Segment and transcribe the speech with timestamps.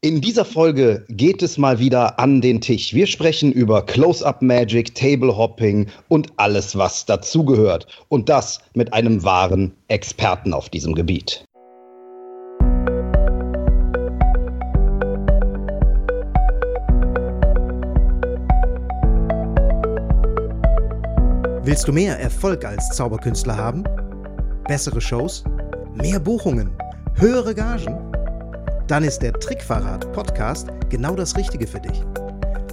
[0.00, 2.94] In dieser Folge geht es mal wieder an den Tisch.
[2.94, 7.88] Wir sprechen über Close-Up Magic, Table Hopping und alles, was dazugehört.
[8.08, 11.44] Und das mit einem wahren Experten auf diesem Gebiet.
[21.64, 23.82] Willst du mehr Erfolg als Zauberkünstler haben?
[24.68, 25.42] Bessere Shows?
[25.96, 26.70] Mehr Buchungen?
[27.16, 27.98] Höhere Gagen?
[28.88, 32.02] Dann ist der Trickverrat Podcast genau das Richtige für dich.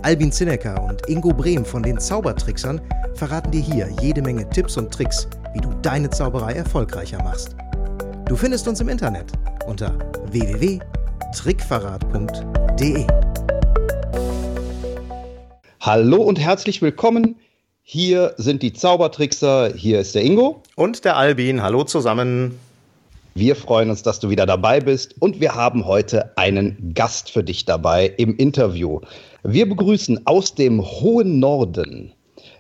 [0.02, 2.80] Albin Zinecker und Ingo Brehm von den Zaubertricksern
[3.16, 7.58] verraten dir hier jede Menge Tipps und Tricks, wie du deine Zauberei erfolgreicher machst.
[8.28, 9.34] Du findest uns im Internet
[9.68, 9.94] unter
[10.32, 13.08] www.trickverrat.de.
[15.82, 17.36] Hallo und herzlich willkommen.
[17.84, 19.74] Hier sind die Zaubertrickser.
[19.76, 20.64] Hier ist der Ingo.
[20.76, 21.62] Und der Albin.
[21.62, 22.58] Hallo zusammen.
[23.38, 27.44] Wir freuen uns, dass du wieder dabei bist und wir haben heute einen Gast für
[27.44, 29.02] dich dabei im Interview.
[29.44, 32.14] Wir begrüßen aus dem hohen Norden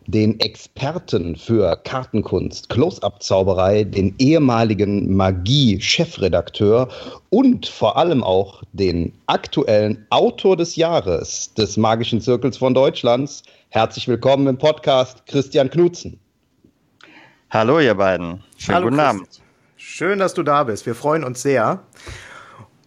[0.06, 6.89] den Experten für Kartenkunst, Close-up-Zauberei, den ehemaligen Magie-Chefredakteur
[7.30, 13.44] und vor allem auch den aktuellen Autor des Jahres des Magischen Zirkels von Deutschlands.
[13.70, 16.20] Herzlich willkommen im Podcast, Christian Knutzen.
[17.50, 18.44] Hallo, ihr beiden.
[18.58, 19.45] Schönen Hallo, guten Abend.
[19.88, 20.88] Schön, dass du da bist.
[20.88, 21.83] Wir freuen uns sehr.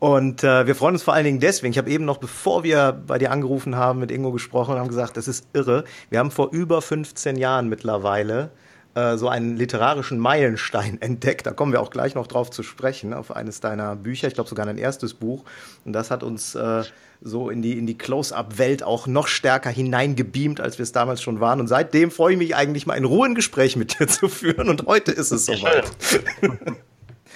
[0.00, 1.70] Und äh, wir freuen uns vor allen Dingen deswegen.
[1.70, 4.88] Ich habe eben noch, bevor wir bei dir angerufen haben, mit Ingo gesprochen und haben
[4.88, 5.84] gesagt, das ist irre.
[6.10, 8.50] Wir haben vor über 15 Jahren mittlerweile
[8.94, 11.46] äh, so einen literarischen Meilenstein entdeckt.
[11.46, 14.26] Da kommen wir auch gleich noch drauf zu sprechen, auf eines deiner Bücher.
[14.26, 15.44] Ich glaube sogar dein erstes Buch.
[15.86, 16.82] Und das hat uns äh,
[17.22, 21.40] so in die, in die Close-Up-Welt auch noch stärker hineingebeamt, als wir es damals schon
[21.40, 21.60] waren.
[21.60, 24.68] Und seitdem freue ich mich eigentlich mal in Ruhe ein Gespräch mit dir zu führen.
[24.68, 25.90] Und heute ist es soweit.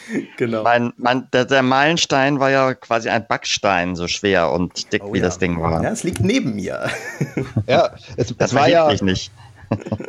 [0.37, 0.63] genau.
[0.63, 5.13] Mein, mein, der, der, Meilenstein war ja quasi ein Backstein, so schwer und dick oh,
[5.13, 5.25] wie ja.
[5.25, 5.83] das Ding war.
[5.83, 6.89] Ja, es liegt neben mir.
[7.67, 9.31] ja, es, das es war ja nicht.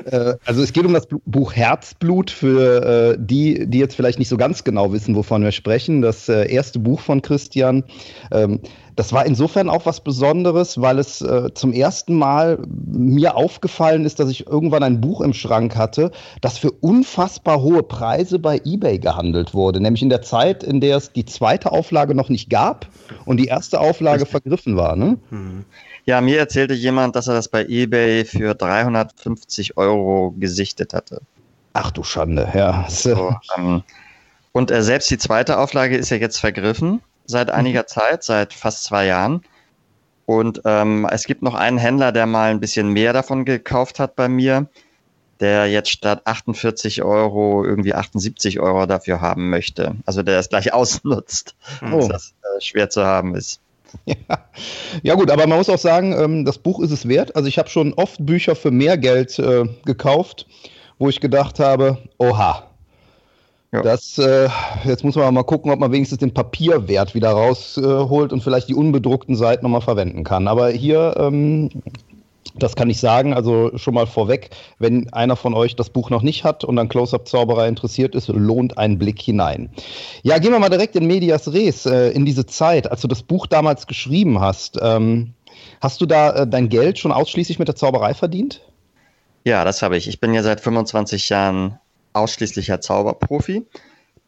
[0.05, 4.27] Äh, also es geht um das Buch Herzblut für äh, die, die jetzt vielleicht nicht
[4.27, 6.01] so ganz genau wissen, wovon wir sprechen.
[6.01, 7.85] Das äh, erste Buch von Christian.
[8.31, 8.59] Ähm,
[8.95, 14.19] das war insofern auch was Besonderes, weil es äh, zum ersten Mal mir aufgefallen ist,
[14.19, 16.11] dass ich irgendwann ein Buch im Schrank hatte,
[16.41, 19.79] das für unfassbar hohe Preise bei eBay gehandelt wurde.
[19.79, 22.87] Nämlich in der Zeit, in der es die zweite Auflage noch nicht gab
[23.25, 24.95] und die erste Auflage vergriffen war.
[24.95, 25.17] Ne?
[25.29, 25.65] Hm.
[26.05, 31.21] Ja, mir erzählte jemand, dass er das bei eBay für 350 Euro gesichtet hatte.
[31.71, 32.85] Ach du Schande, ja.
[32.89, 33.83] So, ähm,
[34.51, 37.53] und äh, selbst die zweite Auflage ist ja jetzt vergriffen seit mhm.
[37.53, 39.41] einiger Zeit, seit fast zwei Jahren.
[40.25, 44.15] Und ähm, es gibt noch einen Händler, der mal ein bisschen mehr davon gekauft hat
[44.15, 44.67] bei mir,
[45.39, 49.95] der jetzt statt 48 Euro irgendwie 78 Euro dafür haben möchte.
[50.05, 51.97] Also der es gleich ausnutzt, oh.
[51.97, 53.59] dass das äh, schwer zu haben ist.
[54.05, 54.15] Ja.
[55.03, 55.15] ja.
[55.15, 57.35] gut, aber man muss auch sagen, ähm, das Buch ist es wert.
[57.35, 60.47] Also ich habe schon oft Bücher für mehr Geld äh, gekauft,
[60.97, 62.63] wo ich gedacht habe, oha,
[63.73, 63.81] ja.
[63.81, 64.49] Das, äh,
[64.85, 68.69] jetzt muss man mal gucken, ob man wenigstens den Papierwert wieder rausholt äh, und vielleicht
[68.69, 70.47] die unbedruckten Seiten nochmal verwenden kann.
[70.47, 71.71] Aber hier, ähm,
[72.55, 76.21] das kann ich sagen, also schon mal vorweg, wenn einer von euch das Buch noch
[76.21, 79.71] nicht hat und an Close-Up-Zauberer interessiert ist, lohnt ein Blick hinein.
[80.21, 83.23] Ja, gehen wir mal direkt in Medias Res, äh, in diese Zeit, als du das
[83.23, 84.77] Buch damals geschrieben hast.
[84.83, 85.33] Ähm,
[85.81, 88.61] hast du da äh, dein Geld schon ausschließlich mit der Zauberei verdient?
[89.45, 90.07] Ja, das habe ich.
[90.07, 91.79] Ich bin ja seit 25 Jahren
[92.13, 93.65] ausschließlicher Zauberprofi.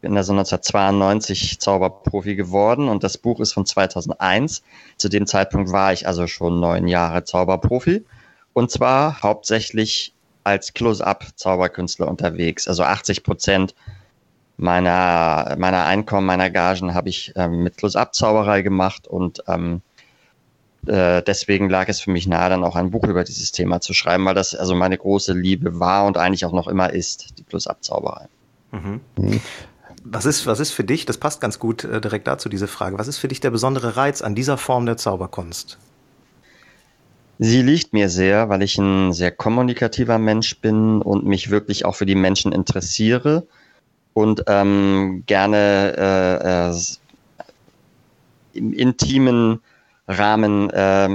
[0.00, 4.62] Bin da so 1992 Zauberprofi geworden und das Buch ist von 2001.
[4.96, 8.04] Zu dem Zeitpunkt war ich also schon neun Jahre Zauberprofi
[8.52, 10.12] und zwar hauptsächlich
[10.44, 12.68] als Close-Up-Zauberkünstler unterwegs.
[12.68, 13.74] Also 80 Prozent
[14.56, 19.82] meiner, meiner Einkommen, meiner Gagen habe ich ähm, mit Close-Up-Zauberei gemacht und ähm,
[20.86, 23.94] äh, deswegen lag es für mich nahe, dann auch ein Buch über dieses Thema zu
[23.94, 27.42] schreiben, weil das also meine große Liebe war und eigentlich auch noch immer ist, die
[27.42, 28.28] Plus-Up-Zauberei.
[28.72, 29.00] Mhm.
[29.16, 29.40] Mhm.
[30.04, 32.98] Was ist, was ist für dich, das passt ganz gut äh, direkt dazu, diese Frage,
[32.98, 35.78] was ist für dich der besondere Reiz an dieser Form der Zauberkunst?
[37.38, 41.94] Sie liegt mir sehr, weil ich ein sehr kommunikativer Mensch bin und mich wirklich auch
[41.94, 43.46] für die Menschen interessiere
[44.14, 46.74] und ähm, gerne äh, äh,
[48.54, 49.60] im intimen
[50.08, 51.08] Rahmen äh,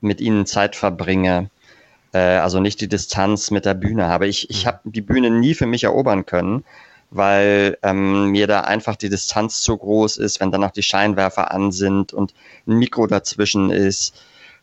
[0.00, 1.50] mit ihnen Zeit verbringe.
[2.12, 4.26] Äh, also nicht die Distanz mit der Bühne habe.
[4.26, 4.68] Ich, ich mhm.
[4.68, 6.64] habe die Bühne nie für mich erobern können,
[7.10, 11.50] weil ähm, mir da einfach die Distanz zu groß ist, wenn dann noch die Scheinwerfer
[11.50, 12.34] an sind und
[12.66, 14.14] ein Mikro dazwischen ist.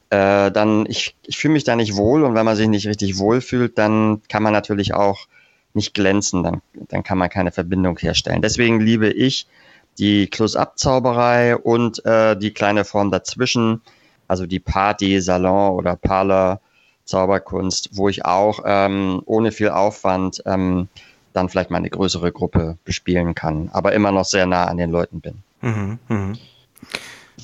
[0.10, 3.18] Äh, dann ich, ich fühle mich da nicht wohl und wenn man sich nicht richtig
[3.18, 5.28] wohl fühlt, dann kann man natürlich auch
[5.74, 8.42] nicht glänzen, dann, dann kann man keine Verbindung herstellen.
[8.42, 9.48] Deswegen liebe ich
[9.98, 13.82] die Close-Up-Zauberei und äh, die kleine Form dazwischen,
[14.28, 16.60] also die Party, Salon oder Parlor
[17.06, 20.88] Zauberkunst, wo ich auch ähm, ohne viel Aufwand ähm,
[21.34, 24.90] dann vielleicht mal eine größere Gruppe bespielen kann, aber immer noch sehr nah an den
[24.90, 25.44] Leuten bin.
[25.62, 26.34] Mhm, mh.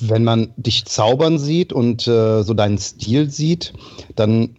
[0.00, 3.72] Wenn man dich zaubern sieht und äh, so deinen Stil sieht,
[4.16, 4.56] dann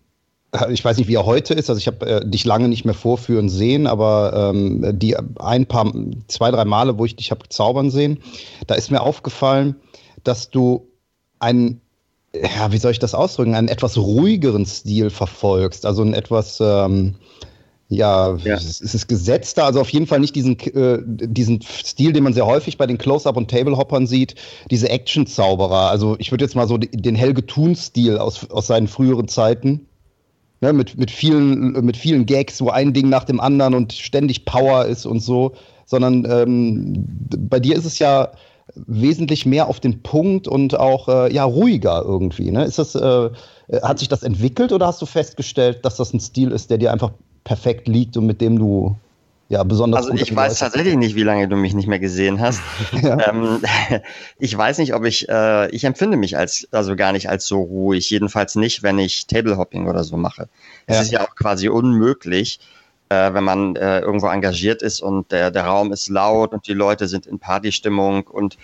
[0.70, 1.70] ich weiß nicht, wie er heute ist.
[1.70, 5.92] Also ich habe äh, dich lange nicht mehr vorführen sehen, aber ähm, die ein paar,
[6.28, 8.20] zwei, drei Male, wo ich dich habe zaubern sehen,
[8.68, 9.76] da ist mir aufgefallen,
[10.24, 10.88] dass du
[11.40, 11.82] einen,
[12.34, 15.86] ja, wie soll ich das ausdrücken, einen etwas ruhigeren Stil verfolgst.
[15.86, 17.16] Also einen etwas ähm,
[17.90, 18.56] ja, ja.
[18.56, 22.46] Es, ist gesetzter, also auf jeden Fall nicht diesen, äh, diesen Stil, den man sehr
[22.46, 24.36] häufig bei den Close-Up- und Table-Hoppern sieht,
[24.72, 25.90] diese Action-Zauberer.
[25.90, 29.88] Also ich würde jetzt mal so den Helge Thun-Stil aus, aus seinen früheren Zeiten,
[30.63, 34.45] ne, mit, mit, vielen, mit vielen Gags, wo ein Ding nach dem anderen und ständig
[34.45, 35.51] Power ist und so,
[35.86, 37.06] sondern ähm,
[37.38, 38.31] bei dir ist es ja
[38.75, 42.50] wesentlich mehr auf den Punkt und auch äh, ja ruhiger irgendwie.
[42.50, 42.63] Ne?
[42.63, 43.30] Ist das, äh,
[43.83, 46.94] hat sich das entwickelt oder hast du festgestellt, dass das ein Stil ist, der dir
[46.94, 47.12] einfach
[47.44, 48.95] perfekt liegt und mit dem du
[49.50, 50.07] ja besonders.
[50.10, 52.62] Also ich weiß tatsächlich nicht, wie lange du mich nicht mehr gesehen hast.
[53.01, 53.30] ja.
[53.30, 53.62] ähm,
[54.40, 57.62] ich weiß nicht, ob ich, äh, ich empfinde mich als, also gar nicht als so
[57.62, 58.10] ruhig.
[58.10, 60.50] Jedenfalls nicht, wenn ich Tablehopping oder so mache.
[60.88, 61.01] Es ja.
[61.01, 62.60] ist ja auch quasi unmöglich,
[63.10, 66.74] äh, wenn man äh, irgendwo engagiert ist und der, der Raum ist laut und die
[66.74, 68.57] Leute sind in Partystimmung und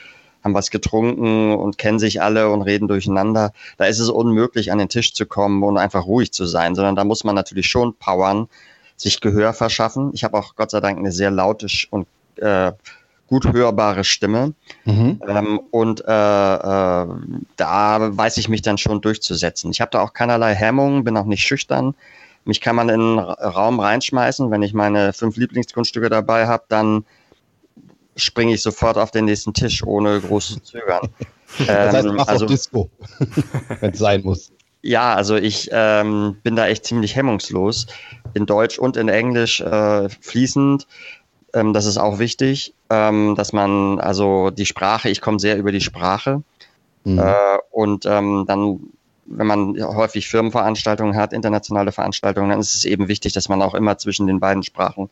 [0.44, 3.52] haben was getrunken und kennen sich alle und reden durcheinander.
[3.78, 6.96] Da ist es unmöglich, an den Tisch zu kommen und einfach ruhig zu sein, sondern
[6.96, 8.48] da muss man natürlich schon powern
[9.00, 10.12] sich Gehör verschaffen.
[10.14, 12.74] Ich habe auch Gott sei Dank eine sehr laute und äh,
[13.28, 14.54] gut hörbare Stimme.
[14.86, 15.22] Mhm.
[15.28, 17.08] Ähm, und äh, äh,
[17.56, 19.72] da weiß ich mich dann schon durchzusetzen.
[19.72, 21.96] Ich habe da auch keinerlei Hemmungen, bin auch nicht schüchtern.
[22.44, 24.52] Mich kann man in einen Raum reinschmeißen.
[24.52, 27.06] Wenn ich meine fünf Lieblingskunststücke dabei habe, dann
[28.16, 31.08] springe ich sofort auf den nächsten Tisch, ohne großes Zögern.
[31.60, 32.90] das heißt, machst also, Disco,
[33.80, 34.52] wenn es sein muss.
[34.82, 37.88] Ja, also ich ähm, bin da echt ziemlich hemmungslos.
[38.34, 40.88] In Deutsch und in Englisch äh, fließend.
[41.54, 45.72] Ähm, das ist auch wichtig, ähm, dass man, also die Sprache, ich komme sehr über
[45.72, 46.44] die Sprache.
[47.04, 47.20] Mhm.
[47.20, 48.80] Äh, und ähm, dann,
[49.26, 53.74] wenn man häufig Firmenveranstaltungen hat, internationale Veranstaltungen, dann ist es eben wichtig, dass man auch
[53.74, 55.10] immer zwischen den beiden Sprachen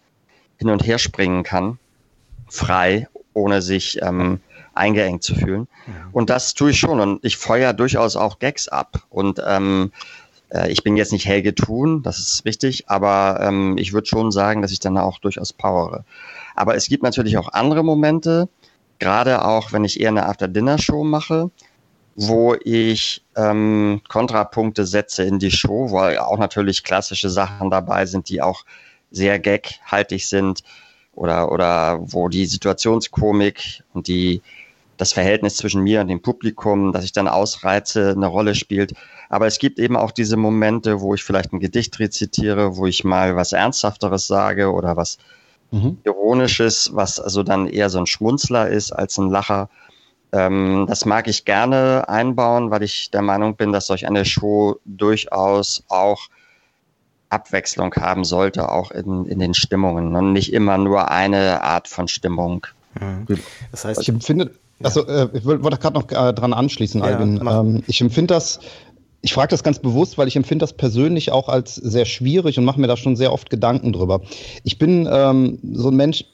[0.57, 1.77] hin und her springen kann.
[2.47, 4.39] Frei, ohne sich ähm,
[4.77, 5.67] eingeengt zu fühlen.
[5.85, 5.93] Mhm.
[6.11, 6.99] Und das tue ich schon.
[6.99, 9.03] Und ich feuer durchaus auch Gags ab.
[9.09, 9.91] Und ähm,
[10.49, 14.31] äh, ich bin jetzt nicht Helge Thun, das ist richtig, aber ähm, ich würde schon
[14.31, 16.03] sagen, dass ich dann auch durchaus powere.
[16.55, 18.49] Aber es gibt natürlich auch andere Momente,
[18.99, 21.51] gerade auch wenn ich eher eine After-Dinner-Show mache,
[22.15, 28.29] wo ich ähm, Kontrapunkte setze in die Show, wo auch natürlich klassische Sachen dabei sind,
[28.29, 28.65] die auch
[29.11, 30.63] sehr gaghaltig sind
[31.13, 34.41] oder, oder wo die Situationskomik und die
[34.97, 38.93] das Verhältnis zwischen mir und dem Publikum, dass ich dann ausreize, eine Rolle spielt.
[39.29, 43.03] Aber es gibt eben auch diese Momente, wo ich vielleicht ein Gedicht rezitiere, wo ich
[43.03, 45.17] mal was Ernsthafteres sage oder was
[45.71, 45.97] mhm.
[46.03, 49.69] Ironisches, was also dann eher so ein Schmunzler ist als ein Lacher.
[50.31, 54.79] Ähm, das mag ich gerne einbauen, weil ich der Meinung bin, dass solch eine Show
[54.85, 56.27] durchaus auch
[57.29, 62.07] Abwechslung haben sollte, auch in, in den Stimmungen und nicht immer nur eine Art von
[62.07, 62.65] Stimmung.
[62.99, 63.25] Mhm.
[63.71, 64.51] Das heißt, ich empfinde,
[64.83, 67.41] also äh, ich wollte gerade noch äh, dran anschließen, ja, Albin.
[67.47, 68.59] Ähm, ich empfinde das,
[69.21, 72.65] ich frage das ganz bewusst, weil ich empfinde das persönlich auch als sehr schwierig und
[72.65, 74.21] mache mir da schon sehr oft Gedanken drüber.
[74.63, 76.25] Ich bin ähm, so ein Mensch,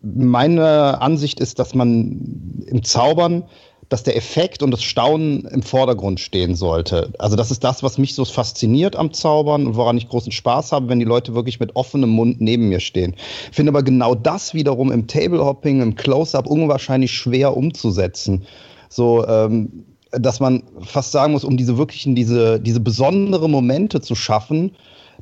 [0.00, 3.44] meine Ansicht ist, dass man im Zaubern
[3.92, 7.12] dass der Effekt und das Staunen im Vordergrund stehen sollte.
[7.18, 10.72] Also das ist das, was mich so fasziniert am Zaubern und woran ich großen Spaß
[10.72, 13.14] habe, wenn die Leute wirklich mit offenem Mund neben mir stehen.
[13.50, 18.46] Ich finde aber genau das wiederum im Tablehopping, im Close-up unwahrscheinlich schwer umzusetzen.
[18.88, 24.14] So, ähm, dass man fast sagen muss, um diese wirklichen, diese, diese besondere Momente zu
[24.14, 24.74] schaffen,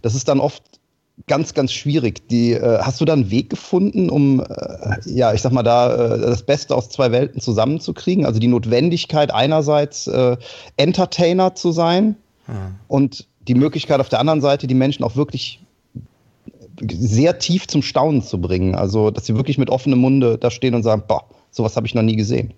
[0.03, 0.63] das ist dann oft
[1.27, 2.29] ganz, ganz schwierig.
[2.29, 6.15] Die, äh, hast du da einen Weg gefunden, um, äh, ja, ich sag mal, da
[6.15, 8.27] äh, das Beste aus zwei Welten zusammenzukriegen?
[8.27, 10.37] Also die Notwendigkeit einerseits äh,
[10.77, 12.77] Entertainer zu sein hm.
[12.89, 15.61] und die Möglichkeit auf der anderen Seite, die Menschen auch wirklich
[16.89, 18.75] sehr tief zum Staunen zu bringen.
[18.75, 21.95] Also, dass sie wirklich mit offenem Munde da stehen und sagen, boah, sowas habe ich
[21.95, 22.55] noch nie gesehen.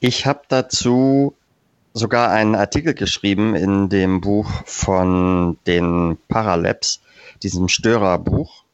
[0.00, 1.34] Ich habe dazu
[1.92, 7.00] sogar einen Artikel geschrieben in dem Buch von den Paralabs
[7.42, 8.64] diesem Störerbuch.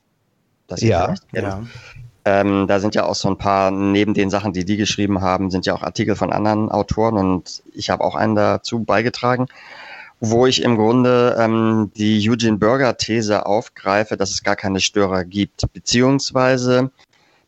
[0.67, 1.63] Das ja, ja.
[2.25, 5.51] Ähm, da sind ja auch so ein paar, neben den Sachen, die die geschrieben haben,
[5.53, 9.47] sind ja auch Artikel von anderen Autoren und ich habe auch einen dazu beigetragen,
[10.19, 15.25] wo ich im Grunde ähm, die Eugene Burger These aufgreife, dass es gar keine Störer
[15.25, 16.91] gibt, beziehungsweise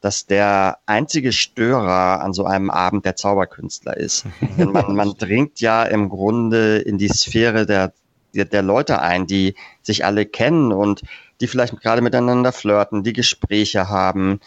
[0.00, 4.26] dass der einzige Störer an so einem Abend der Zauberkünstler ist.
[4.58, 7.92] Denn man, man dringt ja im Grunde in die Sphäre der,
[8.34, 11.02] der, der Leute ein, die sich alle kennen und
[11.40, 14.40] die vielleicht gerade miteinander flirten, die Gespräche haben,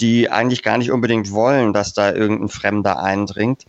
[0.00, 3.64] die eigentlich gar nicht unbedingt wollen, dass da irgendein Fremder eindringt.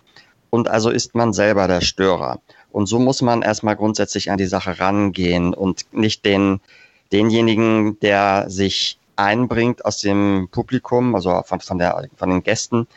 [0.50, 2.40] Und also ist man selber der Störer.
[2.72, 6.62] Und so muss man erstmal grundsätzlich an die Sache rangehen und nicht den,
[7.12, 12.88] denjenigen, der sich einbringt aus dem Publikum, also von, von, der, von den Gästen,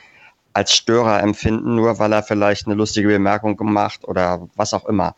[0.52, 5.14] als Störer empfinden, nur weil er vielleicht eine lustige Bemerkung gemacht oder was auch immer.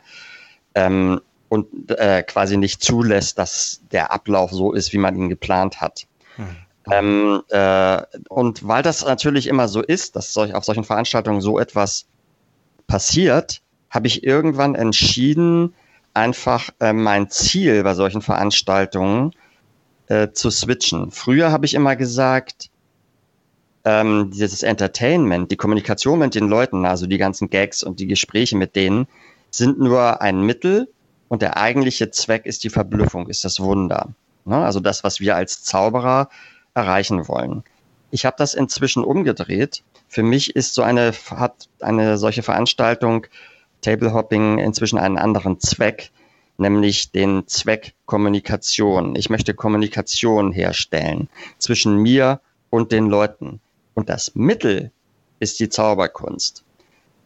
[0.75, 1.21] Ähm,
[1.53, 6.07] und äh, quasi nicht zulässt, dass der Ablauf so ist, wie man ihn geplant hat.
[6.35, 6.47] Hm.
[6.91, 11.59] Ähm, äh, und weil das natürlich immer so ist, dass solch, auf solchen Veranstaltungen so
[11.59, 12.07] etwas
[12.87, 15.75] passiert, habe ich irgendwann entschieden,
[16.15, 19.35] einfach äh, mein Ziel bei solchen Veranstaltungen
[20.07, 21.11] äh, zu switchen.
[21.11, 22.71] Früher habe ich immer gesagt,
[23.85, 28.57] ähm, dieses Entertainment, die Kommunikation mit den Leuten, also die ganzen Gags und die Gespräche
[28.57, 29.05] mit denen,
[29.51, 30.87] sind nur ein Mittel
[31.33, 34.09] und der eigentliche Zweck ist die Verblüffung, ist das Wunder.
[34.45, 34.55] Ne?
[34.55, 36.29] Also das, was wir als Zauberer
[36.75, 37.63] erreichen wollen.
[38.11, 39.81] Ich habe das inzwischen umgedreht.
[40.07, 43.25] Für mich ist so eine, hat eine solche Veranstaltung
[43.81, 46.11] Tablehopping inzwischen einen anderen Zweck,
[46.59, 49.15] nämlich den Zweck Kommunikation.
[49.15, 53.59] Ich möchte Kommunikation herstellen zwischen mir und den Leuten.
[53.95, 54.91] Und das Mittel
[55.39, 56.63] ist die Zauberkunst.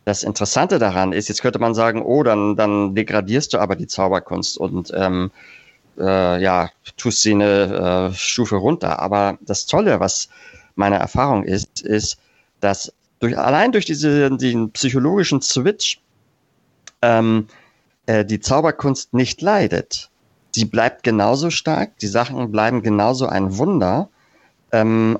[0.08, 3.88] Das Interessante daran ist, jetzt könnte man sagen, oh, dann, dann degradierst du aber die
[3.88, 5.32] Zauberkunst und ähm,
[6.00, 9.00] äh, ja, tust sie eine äh, Stufe runter.
[9.00, 10.30] Aber das Tolle, was
[10.76, 12.20] meine Erfahrung ist, ist,
[12.62, 16.00] dass durch, allein durch diese, den psychologischen Switch
[17.02, 17.48] ähm,
[18.06, 20.10] äh, die Zauberkunst nicht leidet.
[20.52, 24.08] Sie bleibt genauso stark, die Sachen bleiben genauso ein Wunder,
[24.72, 25.20] ähm,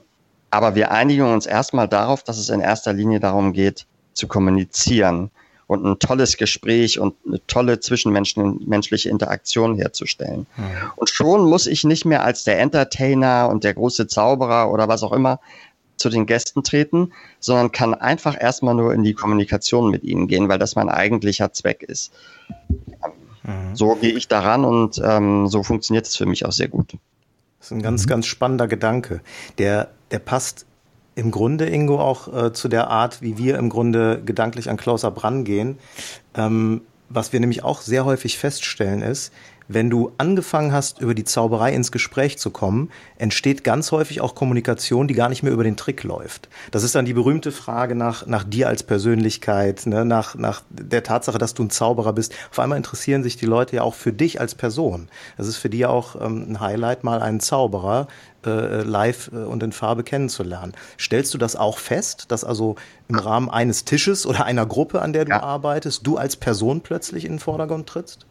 [0.50, 3.86] aber wir einigen uns erstmal darauf, dass es in erster Linie darum geht,
[4.18, 5.32] zu kommunizieren
[5.68, 10.48] und ein tolles Gespräch und eine tolle zwischenmenschliche Interaktion herzustellen.
[10.56, 10.64] Mhm.
[10.96, 15.04] Und schon muss ich nicht mehr als der Entertainer und der große Zauberer oder was
[15.04, 15.40] auch immer
[15.98, 20.48] zu den Gästen treten, sondern kann einfach erstmal nur in die Kommunikation mit ihnen gehen,
[20.48, 22.14] weil das mein eigentlicher Zweck ist.
[23.44, 23.76] Mhm.
[23.76, 26.94] So gehe ich daran und ähm, so funktioniert es für mich auch sehr gut.
[27.60, 28.10] Das ist ein ganz, mhm.
[28.10, 29.22] ganz spannender Gedanke.
[29.58, 30.67] Der, der passt
[31.18, 35.24] im Grunde, Ingo, auch äh, zu der Art, wie wir im Grunde gedanklich an Close-Up
[35.24, 35.80] rangehen.
[36.36, 39.34] Ähm, was wir nämlich auch sehr häufig feststellen ist,
[39.68, 44.36] wenn du angefangen hast, über die Zauberei ins Gespräch zu kommen, entsteht ganz häufig auch
[44.36, 46.50] Kommunikation, die gar nicht mehr über den Trick läuft.
[46.72, 50.06] Das ist dann die berühmte Frage nach, nach dir als Persönlichkeit, ne?
[50.06, 52.34] nach, nach der Tatsache, dass du ein Zauberer bist.
[52.52, 55.10] Auf einmal interessieren sich die Leute ja auch für dich als Person.
[55.38, 58.08] Das ist für die auch ähm, ein Highlight, mal einen Zauberer
[58.46, 60.74] äh, live äh, und in Farbe kennenzulernen.
[61.00, 62.76] Stellst du das auch fest, dass also
[63.10, 65.44] im Rahmen eines Tisches oder einer Gruppe, an der du ja.
[65.44, 68.27] arbeitest, du als Person plötzlich in den Vordergrund trittst?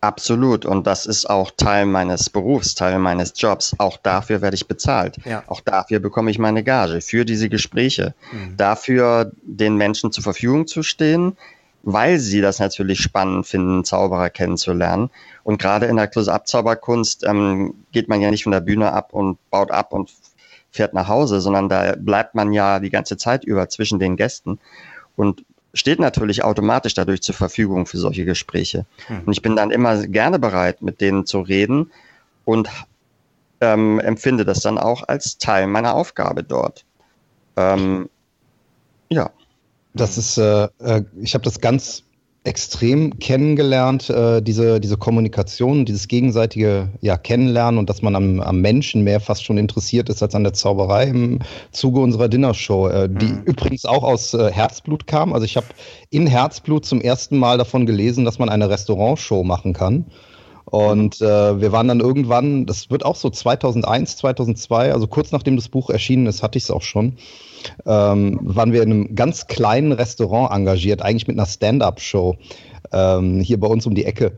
[0.00, 0.64] Absolut.
[0.64, 3.74] Und das ist auch Teil meines Berufs, Teil meines Jobs.
[3.78, 5.16] Auch dafür werde ich bezahlt.
[5.24, 5.42] Ja.
[5.48, 8.14] Auch dafür bekomme ich meine Gage, für diese Gespräche.
[8.32, 8.56] Mhm.
[8.56, 11.36] Dafür den Menschen zur Verfügung zu stehen,
[11.82, 15.10] weil sie das natürlich spannend finden, Zauberer kennenzulernen.
[15.42, 19.38] Und gerade in der Close-Up-Zauberkunst ähm, geht man ja nicht von der Bühne ab und
[19.50, 20.12] baut ab und
[20.70, 24.60] fährt nach Hause, sondern da bleibt man ja die ganze Zeit über zwischen den Gästen.
[25.16, 28.86] Und steht natürlich automatisch dadurch zur Verfügung für solche Gespräche.
[29.08, 29.22] Mhm.
[29.26, 31.90] Und ich bin dann immer gerne bereit, mit denen zu reden
[32.44, 32.68] und
[33.60, 36.84] ähm, empfinde das dann auch als Teil meiner Aufgabe dort.
[37.56, 38.08] Ähm,
[39.08, 39.30] ja.
[39.94, 42.04] Das ist, äh, äh ich habe das ganz
[42.44, 48.60] extrem kennengelernt, äh, diese, diese Kommunikation, dieses gegenseitige ja, Kennenlernen und dass man am, am
[48.60, 51.40] Menschen mehr fast schon interessiert ist als an der Zauberei im
[51.72, 53.42] Zuge unserer Dinnershow, äh, die mhm.
[53.44, 55.32] übrigens auch aus äh, Herzblut kam.
[55.32, 55.66] Also ich habe
[56.10, 60.06] in Herzblut zum ersten Mal davon gelesen, dass man eine Restaurantshow machen kann.
[60.70, 65.56] Und äh, wir waren dann irgendwann, das wird auch so 2001, 2002, also kurz nachdem
[65.56, 67.16] das Buch erschienen ist, hatte ich es auch schon,
[67.86, 72.36] ähm, waren wir in einem ganz kleinen Restaurant engagiert, eigentlich mit einer Stand-up-Show
[72.92, 74.36] ähm, hier bei uns um die Ecke.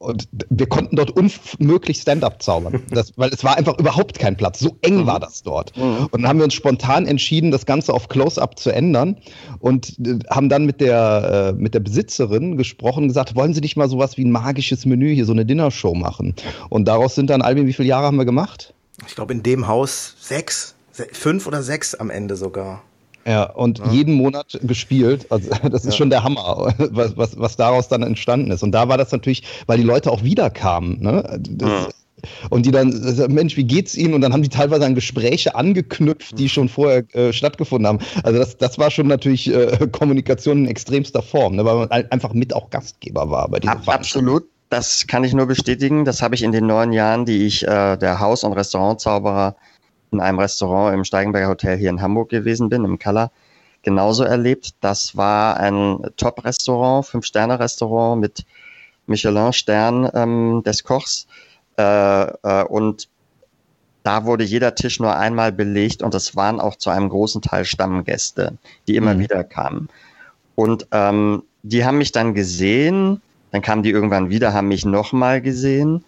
[0.00, 4.58] Und wir konnten dort unmöglich Stand-up zaubern, das, weil es war einfach überhaupt kein Platz.
[4.58, 5.76] So eng war das dort.
[5.76, 6.08] Mhm.
[6.10, 9.18] Und dann haben wir uns spontan entschieden, das Ganze auf Close-up zu ändern
[9.58, 13.60] und äh, haben dann mit der, äh, mit der Besitzerin gesprochen und gesagt, wollen Sie
[13.60, 16.34] nicht mal sowas wie ein magisches Menü hier, so eine Dinnershow machen?
[16.70, 18.72] Und daraus sind dann, Albin, wie viele Jahre haben wir gemacht?
[19.06, 20.74] Ich glaube, in dem Haus sechs,
[21.12, 22.82] fünf oder sechs am Ende sogar.
[23.26, 23.90] Ja, und ja.
[23.90, 25.26] jeden Monat gespielt.
[25.30, 25.92] Also das ist ja.
[25.92, 28.62] schon der Hammer, was, was, was daraus dann entstanden ist.
[28.62, 31.00] Und da war das natürlich, weil die Leute auch wiederkamen.
[31.00, 31.40] Ne?
[31.50, 31.88] Das, ja.
[32.48, 32.88] und die dann,
[33.28, 34.14] Mensch, wie geht's Ihnen?
[34.14, 37.98] Und dann haben die teilweise an Gespräche angeknüpft, die schon vorher äh, stattgefunden haben.
[38.22, 42.32] Also das, das war schon natürlich äh, Kommunikation in extremster Form, ne, weil man einfach
[42.32, 44.44] mit auch Gastgeber war bei diesem Absolut.
[44.70, 46.04] Das kann ich nur bestätigen.
[46.04, 49.56] Das habe ich in den neun Jahren, die ich äh, der Haus- und Restaurantzauberer
[50.12, 53.30] in einem Restaurant im Steigenberger Hotel hier in Hamburg gewesen bin, im Keller,
[53.82, 54.74] genauso erlebt.
[54.80, 58.44] Das war ein Top-Restaurant, Fünf-Sterne-Restaurant mit
[59.06, 61.26] Michelin-Stern ähm, des Kochs.
[61.78, 63.08] Äh, äh, und
[64.02, 67.64] da wurde jeder Tisch nur einmal belegt und es waren auch zu einem großen Teil
[67.64, 68.56] Stammgäste,
[68.88, 69.20] die immer mhm.
[69.20, 69.88] wieder kamen.
[70.54, 75.40] Und ähm, die haben mich dann gesehen, dann kamen die irgendwann wieder, haben mich nochmal
[75.40, 76.04] gesehen.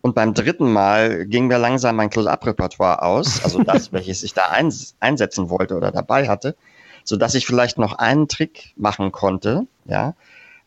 [0.00, 4.46] Und beim dritten Mal ging mir langsam mein Close-Up-Repertoire aus, also das, welches ich da
[4.46, 6.56] eins, einsetzen wollte oder dabei hatte,
[7.04, 10.14] so dass ich vielleicht noch einen Trick machen konnte, ja,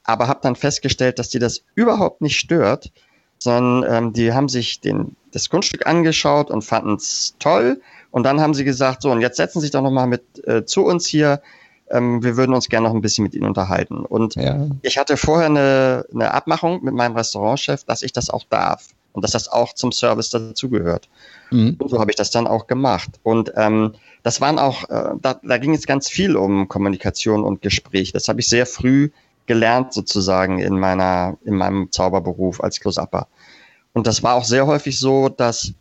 [0.04, 2.92] aber habe dann festgestellt, dass die das überhaupt nicht stört,
[3.38, 8.42] sondern ähm, die haben sich den, das Kunststück angeschaut und fanden es toll und dann
[8.42, 10.84] haben sie gesagt, so und jetzt setzen Sie sich doch noch mal mit äh, zu
[10.84, 11.42] uns hier,
[11.90, 14.06] ähm, wir würden uns gerne noch ein bisschen mit Ihnen unterhalten.
[14.06, 14.68] Und ja.
[14.82, 19.24] ich hatte vorher eine, eine Abmachung mit meinem Restaurantchef, dass ich das auch darf und
[19.24, 21.10] dass das auch zum Service dazugehört.
[21.52, 21.76] Mhm.
[21.80, 23.10] Und so habe ich das dann auch gemacht.
[23.24, 27.62] Und ähm, das waren auch, äh, da, da ging es ganz viel um Kommunikation und
[27.62, 28.12] Gespräch.
[28.12, 29.10] Das habe ich sehr früh
[29.48, 33.28] gelernt sozusagen in meiner, in meinem Zauberberuf als Close-Upper.
[33.94, 35.74] Und das war auch sehr häufig so, dass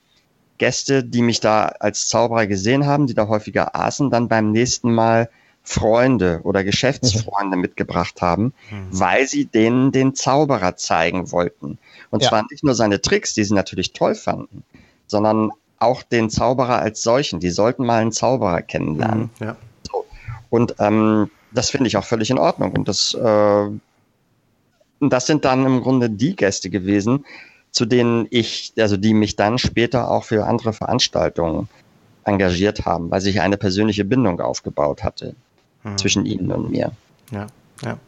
[0.58, 4.92] Gäste, die mich da als Zauberer gesehen haben, die da häufiger aßen, dann beim nächsten
[4.92, 5.30] Mal
[5.70, 7.62] Freunde oder Geschäftsfreunde mhm.
[7.62, 8.88] mitgebracht haben, mhm.
[8.90, 11.78] weil sie denen den Zauberer zeigen wollten.
[12.10, 12.28] Und ja.
[12.28, 14.64] zwar nicht nur seine Tricks, die sie natürlich toll fanden,
[15.06, 17.38] sondern auch den Zauberer als solchen.
[17.38, 19.30] Die sollten mal einen Zauberer kennenlernen.
[19.38, 19.56] Mhm, ja.
[19.88, 20.04] so.
[20.50, 22.72] Und ähm, das finde ich auch völlig in Ordnung.
[22.72, 23.68] Und das, äh,
[24.98, 27.24] das sind dann im Grunde die Gäste gewesen,
[27.70, 31.68] zu denen ich, also die mich dann später auch für andere Veranstaltungen
[32.24, 35.36] engagiert haben, weil sich eine persönliche Bindung aufgebaut hatte
[35.84, 35.99] mhm.
[35.99, 36.92] zwischen ihnen und mir.
[37.30, 37.46] Ja,
[37.82, 37.99] ja.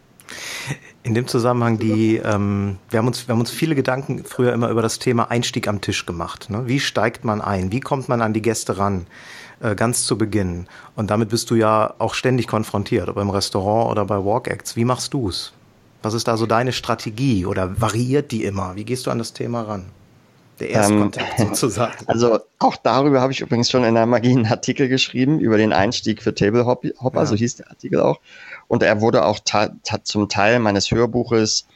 [1.03, 4.71] In dem Zusammenhang, die, ähm, wir, haben uns, wir haben uns viele Gedanken früher immer
[4.71, 6.49] über das Thema Einstieg am Tisch gemacht.
[6.49, 6.69] Ne?
[6.69, 7.73] Wie steigt man ein?
[7.73, 9.07] Wie kommt man an die Gäste ran?
[9.61, 10.67] Äh, ganz zu Beginn.
[10.97, 14.77] Und damit bist du ja auch ständig konfrontiert, ob im Restaurant oder bei Walk-Acts.
[14.77, 15.53] Wie machst du es?
[16.03, 18.75] Was ist da so deine Strategie oder variiert die immer?
[18.75, 19.87] Wie gehst du an das Thema ran?
[20.61, 22.07] Der Erstkontakt ähm, sozusagen.
[22.07, 25.73] Also auch darüber habe ich übrigens schon in der Magie einen Artikel geschrieben, über den
[25.73, 27.27] Einstieg für Table Hopper, ja.
[27.27, 28.21] so hieß der Artikel auch.
[28.69, 29.41] Und er wurde auch
[30.05, 31.67] zum Teil meines Hörbuches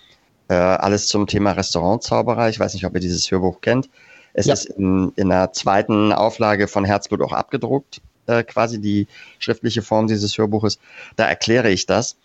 [0.48, 2.48] äh, alles zum Thema Restaurantzauberer.
[2.48, 3.88] Ich weiß nicht, ob ihr dieses Hörbuch kennt.
[4.32, 4.54] Es ja.
[4.54, 9.08] ist in, in der zweiten Auflage von Herzblut auch abgedruckt, äh, quasi die
[9.38, 10.78] schriftliche Form dieses Hörbuches.
[11.16, 12.16] Da erkläre ich das.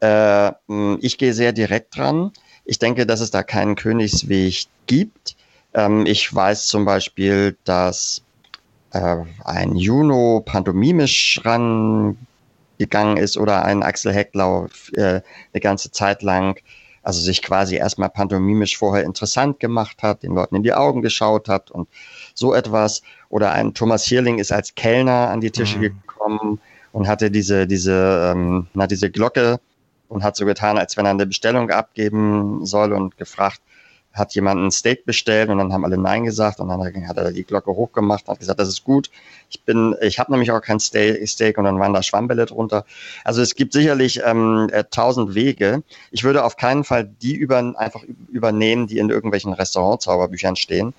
[0.00, 0.52] Äh,
[1.00, 2.32] ich gehe sehr direkt dran.
[2.64, 5.36] Ich denke, dass es da keinen Königsweg gibt.
[5.78, 8.22] Ähm, ich weiß zum Beispiel, dass
[8.92, 12.18] äh, ein Juno pantomimisch ran
[12.78, 15.20] gegangen ist oder ein Axel Hecklau äh,
[15.52, 16.58] eine ganze Zeit lang,
[17.04, 21.48] also sich quasi erstmal pantomimisch vorher interessant gemacht hat, den Leuten in die Augen geschaut
[21.48, 21.88] hat und
[22.34, 23.02] so etwas.
[23.28, 25.82] Oder ein Thomas Hierling ist als Kellner an die Tische mhm.
[25.82, 26.60] gekommen
[26.90, 29.60] und hatte diese, diese, ähm, na, diese Glocke
[30.08, 33.60] und hat so getan, als wenn er eine Bestellung abgeben soll und gefragt,
[34.18, 37.32] hat jemand ein Steak bestellt und dann haben alle Nein gesagt und dann hat er
[37.32, 39.10] die Glocke hochgemacht und hat gesagt, das ist gut.
[39.50, 42.84] Ich bin, ich habe nämlich auch kein Steak und dann waren da Schwammbälle drunter.
[43.24, 45.82] Also es gibt sicherlich ähm, äh, tausend Wege.
[46.10, 50.94] Ich würde auf keinen Fall die über, einfach übernehmen, die in irgendwelchen Restaurantzauberbüchern stehen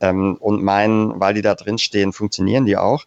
[0.00, 3.04] ähm, und meinen, weil die da drin stehen, funktionieren die auch,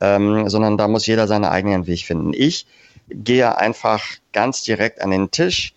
[0.00, 2.32] ähm, sondern da muss jeder seinen eigenen Weg finden.
[2.32, 2.66] Ich
[3.08, 5.74] gehe einfach ganz direkt an den Tisch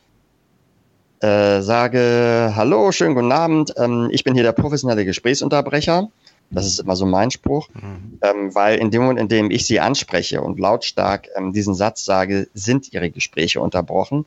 [1.24, 6.10] äh, sage, hallo, schönen guten Abend, ähm, ich bin hier der professionelle Gesprächsunterbrecher.
[6.52, 8.20] Das ist immer so mein Spruch, mhm.
[8.22, 12.04] ähm, weil in dem Moment, in dem ich sie anspreche und lautstark ähm, diesen Satz
[12.04, 14.26] sage, sind ihre Gespräche unterbrochen.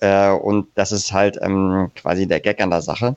[0.00, 3.14] Äh, und das ist halt ähm, quasi der Gag an der Sache.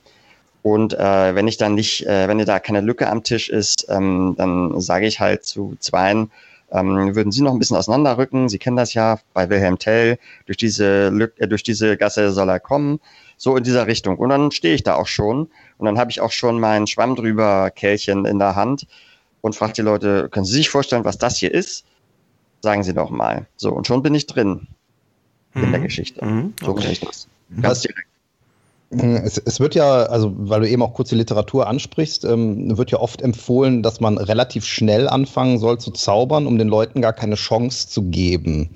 [0.62, 4.36] Und äh, wenn ich dann nicht, äh, wenn da keine Lücke am Tisch ist, ähm,
[4.38, 6.32] dann sage ich halt zu zweien,
[6.76, 8.50] ähm, würden Sie noch ein bisschen auseinanderrücken?
[8.50, 10.18] Sie kennen das ja bei Wilhelm Tell.
[10.46, 13.00] Durch diese, Lücke, äh, durch diese Gasse soll er kommen.
[13.38, 14.18] So in dieser Richtung.
[14.18, 15.50] Und dann stehe ich da auch schon.
[15.78, 18.88] Und dann habe ich auch schon mein Schwamm drüber Kälchen in der Hand
[19.42, 21.86] und frage die Leute, können Sie sich vorstellen, was das hier ist?
[22.62, 23.46] Sagen Sie doch mal.
[23.58, 24.68] So, und schon bin ich drin
[25.54, 25.84] in der mhm.
[25.84, 26.26] Geschichte.
[26.26, 26.54] Mhm.
[26.62, 26.92] So okay.
[26.92, 27.28] ich das.
[27.62, 28.08] Ganz direkt.
[28.92, 32.92] Es, es, wird ja, also weil du eben auch kurz die Literatur ansprichst, ähm, wird
[32.92, 37.12] ja oft empfohlen, dass man relativ schnell anfangen soll zu zaubern, um den Leuten gar
[37.12, 38.70] keine Chance zu geben,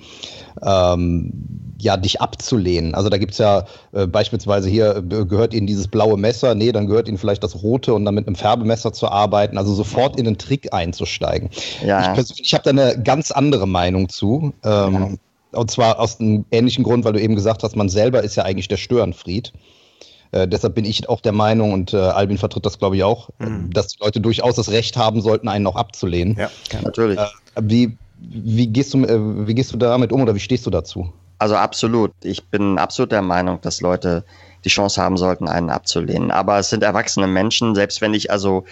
[0.64, 1.32] ähm,
[1.80, 2.96] ja, dich abzulehnen.
[2.96, 6.72] Also da gibt es ja äh, beispielsweise hier, äh, gehört ihnen dieses blaue Messer, nee,
[6.72, 10.18] dann gehört ihnen vielleicht das rote und dann mit einem Färbemesser zu arbeiten, also sofort
[10.18, 11.50] in den Trick einzusteigen.
[11.86, 12.18] Ja.
[12.18, 14.54] Ich, ich habe da eine ganz andere Meinung zu.
[14.64, 15.10] Ähm, ja.
[15.52, 18.44] Und zwar aus einem ähnlichen Grund, weil du eben gesagt hast, man selber ist ja
[18.44, 19.54] eigentlich der Störenfried.
[20.32, 23.30] Äh, deshalb bin ich auch der Meinung, und äh, Albin vertritt das, glaube ich, auch,
[23.40, 23.72] mhm.
[23.74, 26.38] dass die Leute durchaus das Recht haben sollten, einen auch abzulehnen.
[26.38, 26.50] Ja,
[26.84, 27.20] natürlich.
[27.20, 27.28] Äh,
[27.62, 31.12] wie, wie, gehst du, äh, wie gehst du damit um oder wie stehst du dazu?
[31.40, 32.12] Also absolut.
[32.24, 34.24] Ich bin absolut der Meinung, dass Leute
[34.66, 36.32] die Chance haben sollten, einen abzulehnen.
[36.32, 38.66] Aber es sind erwachsene Menschen, selbst wenn ich also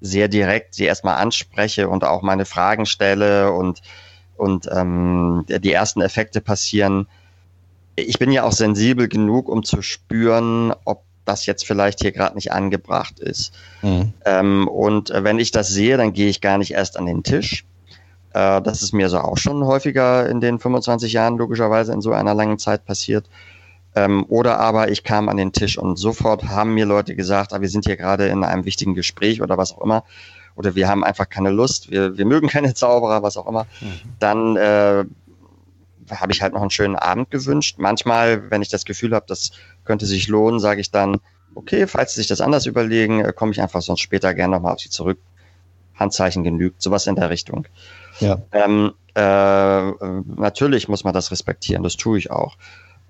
[0.00, 3.82] sehr direkt sie erstmal anspreche und auch meine Fragen stelle und,
[4.36, 7.06] und ähm, die ersten Effekte passieren,
[8.00, 12.34] ich bin ja auch sensibel genug, um zu spüren, ob das jetzt vielleicht hier gerade
[12.34, 13.52] nicht angebracht ist.
[13.82, 14.12] Mhm.
[14.24, 17.22] Ähm, und äh, wenn ich das sehe, dann gehe ich gar nicht erst an den
[17.22, 17.64] Tisch.
[18.32, 22.12] Äh, das ist mir so auch schon häufiger in den 25 Jahren logischerweise in so
[22.12, 23.26] einer langen Zeit passiert.
[23.94, 27.60] Ähm, oder aber ich kam an den Tisch und sofort haben mir Leute gesagt, ah,
[27.60, 30.04] wir sind hier gerade in einem wichtigen Gespräch oder was auch immer.
[30.56, 33.66] Oder wir haben einfach keine Lust, wir, wir mögen keine Zauberer, was auch immer.
[33.80, 34.00] Mhm.
[34.18, 35.04] Dann äh,
[36.10, 37.76] habe ich halt noch einen schönen Abend gewünscht.
[37.78, 39.50] Manchmal, wenn ich das Gefühl habe, das
[39.84, 41.18] könnte sich lohnen, sage ich dann,
[41.54, 44.74] okay, falls Sie sich das anders überlegen, äh, komme ich einfach sonst später gerne nochmal
[44.74, 45.18] auf Sie zurück.
[45.94, 47.66] Handzeichen genügt, sowas in der Richtung.
[48.20, 48.40] Ja.
[48.52, 49.92] Ähm, äh,
[50.36, 52.56] natürlich muss man das respektieren, das tue ich auch.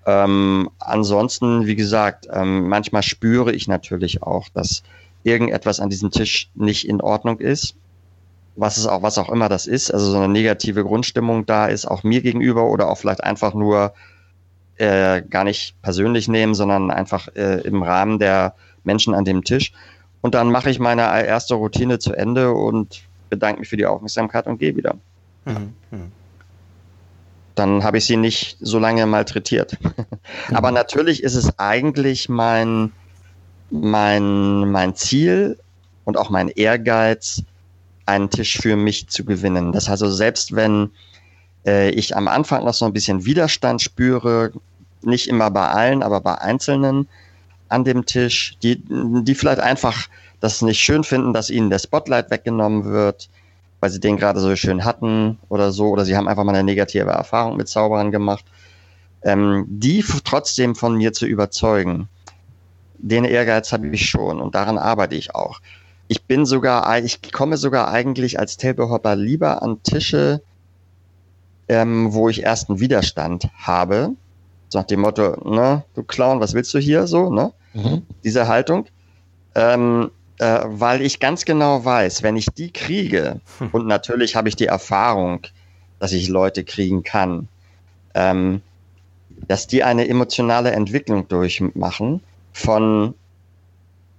[0.05, 4.81] Ähm, ansonsten, wie gesagt, ähm, manchmal spüre ich natürlich auch, dass
[5.23, 7.75] irgendetwas an diesem Tisch nicht in Ordnung ist
[8.59, 11.85] was es auch, was auch immer das ist, also so eine negative Grundstimmung da ist,
[11.85, 13.93] auch mir gegenüber oder auch vielleicht einfach nur
[14.75, 19.71] äh, gar nicht persönlich nehmen, sondern einfach äh, im Rahmen der Menschen an dem Tisch.
[20.21, 24.47] Und dann mache ich meine erste Routine zu Ende und bedanke mich für die Aufmerksamkeit
[24.47, 24.95] und gehe wieder.
[25.45, 25.73] Mhm.
[25.91, 26.11] Mhm.
[27.55, 29.77] Dann habe ich sie nicht so lange malträtiert.
[30.49, 30.55] Mhm.
[30.55, 32.91] Aber natürlich ist es eigentlich mein,
[33.71, 35.57] mein, mein Ziel
[36.05, 37.43] und auch mein Ehrgeiz,
[38.09, 39.71] einen Tisch für mich zu gewinnen.
[39.71, 40.91] Das heißt also, selbst wenn
[41.65, 44.51] äh, ich am Anfang noch so ein bisschen Widerstand spüre,
[45.01, 47.07] nicht immer bei allen, aber bei Einzelnen
[47.69, 50.07] an dem Tisch, die, die vielleicht einfach
[50.39, 53.29] das nicht schön finden, dass ihnen der Spotlight weggenommen wird,
[53.79, 56.63] weil sie den gerade so schön hatten oder so, oder sie haben einfach mal eine
[56.63, 58.43] negative Erfahrung mit Zauberern gemacht,
[59.21, 62.09] ähm, die trotzdem von mir zu überzeugen.
[62.97, 65.61] Den Ehrgeiz habe ich schon und daran arbeite ich auch.
[66.09, 70.41] Ich bin sogar, ich komme sogar eigentlich als Tablehopper lieber an Tische,
[71.67, 74.15] ähm, wo ich erst einen Widerstand habe.
[74.69, 77.05] So nach dem Motto, ne, du Clown, was willst du hier?
[77.05, 77.53] So, ne?
[77.75, 78.01] Mhm.
[78.23, 78.87] Diese Haltung.
[79.53, 83.69] Ähm, äh, weil ich ganz genau weiß, wenn ich die kriege, hm.
[83.71, 85.41] und natürlich habe ich die Erfahrung,
[85.99, 87.49] dass ich Leute kriegen kann,
[88.15, 88.61] ähm,
[89.47, 93.13] dass die eine emotionale Entwicklung durchmachen von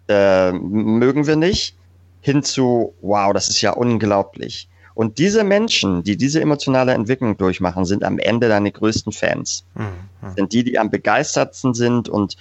[0.08, 1.74] äh, mögen wir nicht,
[2.20, 4.68] hin zu, wow, das ist ja unglaublich.
[4.94, 9.64] Und diese Menschen, die diese emotionale Entwicklung durchmachen, sind am Ende deine größten Fans.
[9.74, 10.34] Mhm.
[10.36, 12.36] Sind die, die am begeistertsten sind und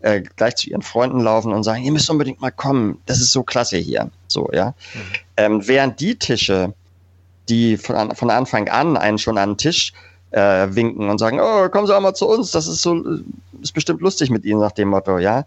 [0.00, 3.32] äh, gleich zu ihren Freunden laufen und sagen, ihr müsst unbedingt mal kommen, das ist
[3.32, 4.10] so klasse hier.
[4.26, 4.74] So, ja.
[4.94, 5.00] Mhm.
[5.36, 6.74] Ähm, während die Tische,
[7.48, 9.92] die von, von Anfang an einen schon an den Tisch
[10.32, 13.02] äh, winken und sagen, oh, kommen Sie auch mal zu uns, das ist so,
[13.60, 15.44] ist bestimmt lustig mit Ihnen nach dem Motto, ja.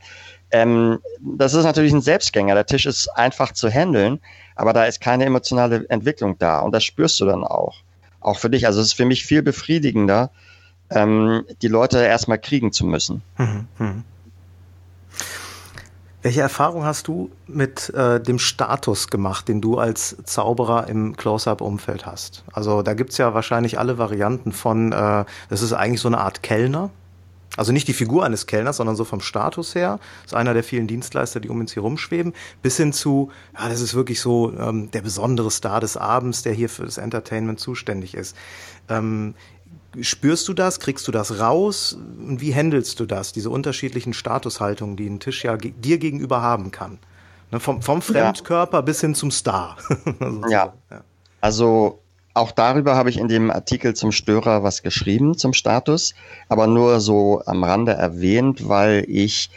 [0.52, 2.54] Ähm, das ist natürlich ein Selbstgänger.
[2.54, 4.20] Der Tisch ist einfach zu handeln,
[4.56, 6.60] aber da ist keine emotionale Entwicklung da.
[6.60, 7.78] Und das spürst du dann auch.
[8.22, 8.66] Auch für dich.
[8.66, 10.32] Also es ist für mich viel befriedigender,
[10.90, 13.22] ähm, die Leute erstmal kriegen zu müssen.
[13.38, 14.04] Mhm.
[16.26, 22.08] Welche Erfahrung hast du mit äh, dem Status gemacht, den du als Zauberer im Close-Up-Umfeld
[22.08, 22.44] hast?
[22.52, 26.42] Also da gibt's ja wahrscheinlich alle Varianten von, äh, das ist eigentlich so eine Art
[26.42, 26.90] Kellner,
[27.58, 30.00] also nicht die Figur eines Kellners, sondern so vom Status her.
[30.24, 32.34] Das ist einer der vielen Dienstleister, die um uns hier rumschweben.
[32.64, 36.54] Bis hin zu, ja, das ist wirklich so ähm, der besondere Star des Abends, der
[36.54, 38.36] hier für das Entertainment zuständig ist.
[38.90, 39.36] Ähm,
[40.02, 40.80] spürst du das?
[40.80, 41.94] Kriegst du das raus?
[41.94, 43.34] Und wie handelst du das?
[43.34, 47.00] Diese unterschiedlichen Statushaltungen, die ein Tisch ja ge dir gegenüber haben kann.
[47.52, 48.82] Ne, vom, vom Fremdkörper ja.
[48.82, 49.78] bis hin zum Star.
[50.50, 50.74] ja.
[50.90, 51.04] ja.
[51.42, 52.00] Also
[52.34, 56.16] auch darüber habe ich in dem Artikel zum Störer was geschrieben, zum Status,
[56.50, 59.50] aber nur so am Rande erwähnt, weil ich,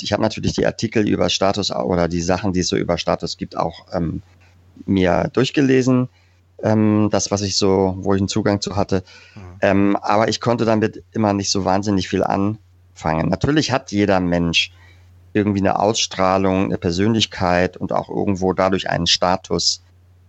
[0.00, 3.36] ich habe natürlich die Artikel über Status oder die Sachen, die es so über Status
[3.36, 4.22] gibt, auch ähm,
[4.86, 6.08] mir durchgelesen.
[6.62, 9.04] Ähm, das, was ich so, wo ich einen Zugang zu hatte.
[9.34, 9.40] Mhm.
[9.60, 13.28] Ähm, aber ich konnte damit immer nicht so wahnsinnig viel anfangen.
[13.28, 14.72] Natürlich hat jeder Mensch
[15.32, 19.82] irgendwie eine Ausstrahlung, eine Persönlichkeit und auch irgendwo dadurch einen Status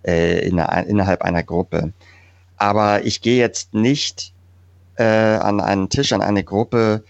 [0.05, 1.93] äh, in eine, innerhalb einer Gruppe.
[2.57, 4.33] Aber ich gehe jetzt nicht
[4.95, 7.03] äh, an einen Tisch, an eine Gruppe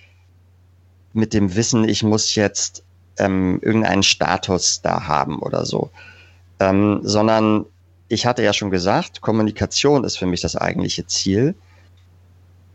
[1.14, 2.84] mit dem Wissen, ich muss jetzt
[3.18, 5.90] ähm, irgendeinen Status da haben oder so.
[6.60, 7.66] Ähm, sondern
[8.10, 11.56] ich hatte ja schon gesagt, Kommunikation ist für mich das eigentliche Ziel.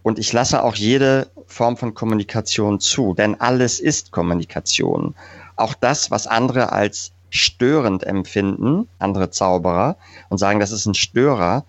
[0.03, 5.15] Und ich lasse auch jede Form von Kommunikation zu, denn alles ist Kommunikation.
[5.57, 9.97] Auch das, was andere als störend empfinden, andere Zauberer,
[10.29, 11.65] und sagen, das ist ein Störer,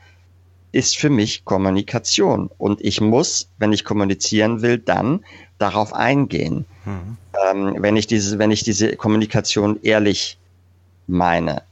[0.72, 2.52] ist für mich Kommunikation.
[2.58, 5.26] Und ich muss, wenn ich kommunizieren will, dann
[5.58, 6.66] darauf eingehen.
[6.84, 7.18] Mhm.
[7.50, 10.38] Ähm, wenn ich diese, wenn ich diese Kommunikation ehrlich
[11.08, 11.64] meine.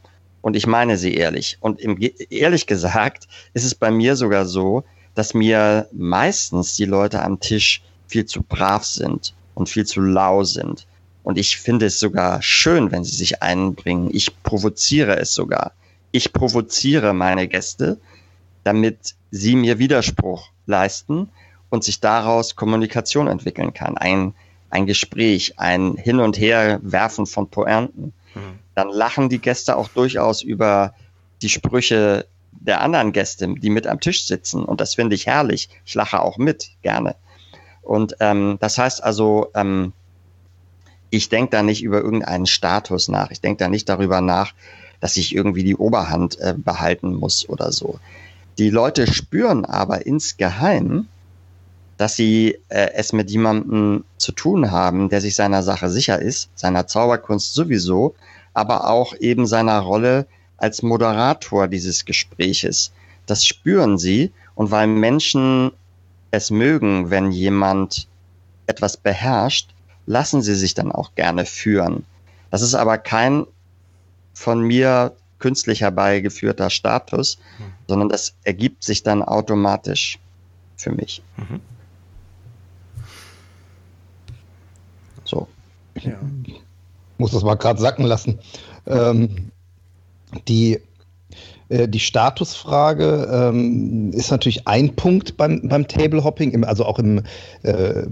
[0.43, 1.57] Und ich meine sie ehrlich.
[1.61, 1.97] Und im,
[2.29, 4.83] ehrlich gesagt ist es bei mir sogar so,
[5.15, 10.43] dass mir meistens die Leute am Tisch viel zu brav sind und viel zu lau
[10.43, 10.85] sind.
[11.23, 14.09] Und ich finde es sogar schön, wenn sie sich einbringen.
[14.11, 15.71] Ich provoziere es sogar.
[16.11, 17.97] Ich provoziere meine Gäste,
[18.65, 21.29] damit sie mir Widerspruch leisten
[21.69, 23.97] und sich daraus Kommunikation entwickeln kann.
[23.97, 24.33] Ein,
[24.69, 28.11] ein Gespräch, ein Hin und Her werfen von Pointen.
[28.35, 28.59] Mhm.
[28.75, 30.93] Dann lachen die Gäste auch durchaus über
[31.41, 34.63] die Sprüche der anderen Gäste, die mit am Tisch sitzen.
[34.63, 35.69] Und das finde ich herrlich.
[35.85, 37.15] Ich lache auch mit, gerne.
[37.81, 39.93] Und ähm, das heißt also, ähm,
[41.09, 43.29] ich denke da nicht über irgendeinen Status nach.
[43.31, 44.53] Ich denke da nicht darüber nach,
[44.99, 47.99] dass ich irgendwie die Oberhand äh, behalten muss oder so.
[48.57, 51.07] Die Leute spüren aber insgeheim,
[51.97, 56.49] dass sie äh, es mit jemandem zu tun haben, der sich seiner Sache sicher ist,
[56.55, 58.15] seiner Zauberkunst sowieso,
[58.53, 62.91] aber auch eben seiner Rolle als Moderator dieses Gespräches.
[63.25, 65.71] Das spüren sie und weil Menschen
[66.31, 68.07] es mögen, wenn jemand
[68.65, 69.69] etwas beherrscht,
[70.05, 72.05] lassen sie sich dann auch gerne führen.
[72.49, 73.45] Das ist aber kein
[74.33, 77.63] von mir künstlich herbeigeführter Status, mhm.
[77.87, 80.17] sondern das ergibt sich dann automatisch
[80.77, 81.21] für mich.
[81.37, 81.59] Mhm.
[85.25, 85.47] So.
[85.95, 86.19] Ja.
[87.17, 88.39] Muss das mal gerade sacken lassen.
[88.87, 89.51] Ähm,
[90.47, 90.79] die,
[91.69, 97.23] äh, die Statusfrage ähm, ist natürlich ein Punkt beim, beim Table Hopping, also auch im,
[97.63, 98.03] äh,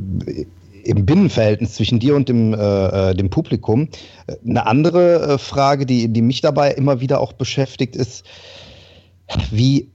[0.83, 3.89] im Binnenverhältnis zwischen dir und dem, äh, äh dem Publikum.
[4.45, 8.25] Eine andere äh, Frage, die, die mich dabei immer wieder auch beschäftigt, ist,
[9.51, 9.89] wie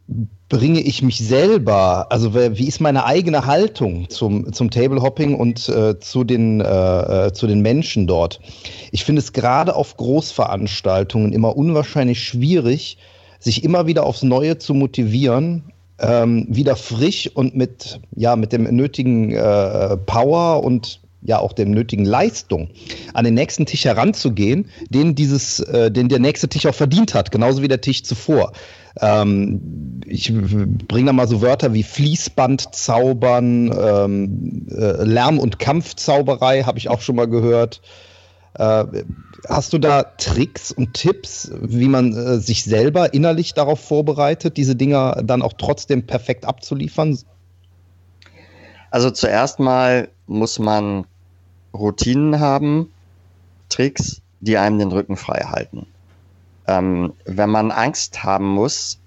[0.49, 5.99] bringe ich mich selber, also wie ist meine eigene Haltung zum, zum Table und äh,
[5.99, 8.40] zu, den, äh, zu den Menschen dort?
[8.92, 12.99] Ich finde es gerade auf Großveranstaltungen immer unwahrscheinlich schwierig,
[13.40, 18.64] sich immer wieder aufs Neue zu motivieren ähm, wieder frisch und mit, ja, mit dem
[18.64, 22.70] nötigen äh, Power und ja auch dem nötigen Leistung
[23.14, 27.33] an den nächsten Tisch heranzugehen, den dieses, äh, den der nächste Tisch auch verdient hat,
[27.33, 28.53] genauso wie der Tisch zuvor.
[29.00, 36.62] Ähm, ich bringe da mal so Wörter wie Fließband zaubern, ähm, äh, Lärm- und Kampfzauberei
[36.62, 37.82] habe ich auch schon mal gehört.
[38.54, 38.85] Äh,
[39.48, 44.76] hast du da Tricks und Tipps, wie man äh, sich selber innerlich darauf vorbereitet, diese
[44.76, 47.18] Dinger dann auch trotzdem perfekt abzuliefern?
[48.90, 51.06] Also zuerst mal muss man
[51.74, 52.90] Routinen haben,
[53.68, 55.87] Tricks, die einem den Rücken frei halten.
[56.68, 58.98] Ähm, wenn man Angst haben muss,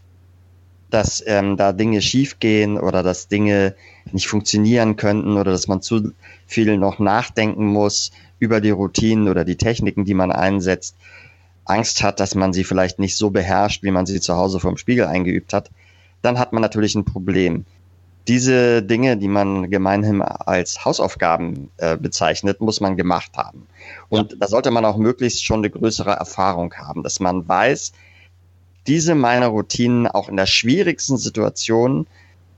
[0.90, 3.76] dass ähm, da Dinge schiefgehen oder dass Dinge
[4.12, 6.14] nicht funktionieren könnten oder dass man zu
[6.48, 10.96] viel noch nachdenken muss über die Routinen oder die Techniken, die man einsetzt,
[11.66, 14.78] Angst hat, dass man sie vielleicht nicht so beherrscht, wie man sie zu Hause vorm
[14.78, 15.70] Spiegel eingeübt hat,
[16.22, 17.66] dann hat man natürlich ein Problem.
[18.30, 23.68] Diese Dinge, die man gemeinhin als Hausaufgaben äh, bezeichnet, muss man gemacht haben.
[24.08, 24.38] Und ja.
[24.40, 27.92] da sollte man auch möglichst schon eine größere Erfahrung haben, dass man weiß,
[28.86, 32.06] diese meine Routinen auch in der schwierigsten Situation,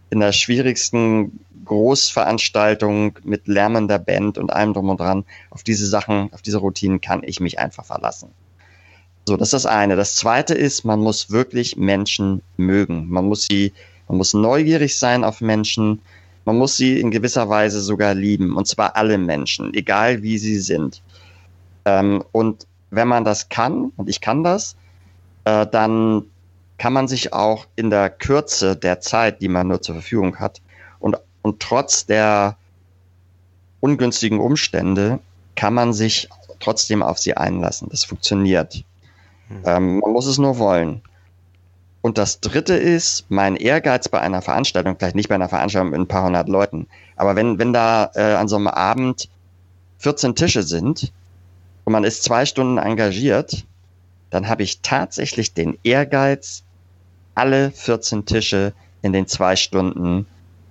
[0.09, 6.33] in der schwierigsten Großveranstaltung mit lärmender Band und allem drum und dran, auf diese Sachen,
[6.33, 8.29] auf diese Routinen kann ich mich einfach verlassen.
[9.25, 9.95] So, das ist das eine.
[9.95, 13.07] Das zweite ist, man muss wirklich Menschen mögen.
[13.07, 13.71] Man muss sie,
[14.11, 16.01] man muss neugierig sein auf Menschen.
[16.43, 18.57] Man muss sie in gewisser Weise sogar lieben.
[18.57, 21.01] Und zwar alle Menschen, egal wie sie sind.
[21.85, 24.75] Ähm, und wenn man das kann, und ich kann das,
[25.45, 26.23] äh, dann
[26.77, 30.61] kann man sich auch in der Kürze der Zeit, die man nur zur Verfügung hat,
[30.99, 32.57] und und trotz der
[33.79, 35.19] ungünstigen Umstände
[35.55, 36.27] kann man sich
[36.59, 37.87] trotzdem auf sie einlassen.
[37.89, 38.83] Das funktioniert.
[39.47, 39.61] Mhm.
[39.65, 41.01] Ähm, man muss es nur wollen.
[42.01, 45.99] Und das dritte ist, mein Ehrgeiz bei einer Veranstaltung, vielleicht nicht bei einer Veranstaltung mit
[45.99, 49.29] ein paar hundert Leuten, aber wenn, wenn da äh, an so einem Abend
[49.99, 51.11] 14 Tische sind
[51.85, 53.65] und man ist zwei Stunden engagiert,
[54.31, 56.63] dann habe ich tatsächlich den Ehrgeiz,
[57.35, 60.25] alle 14 Tische in den zwei Stunden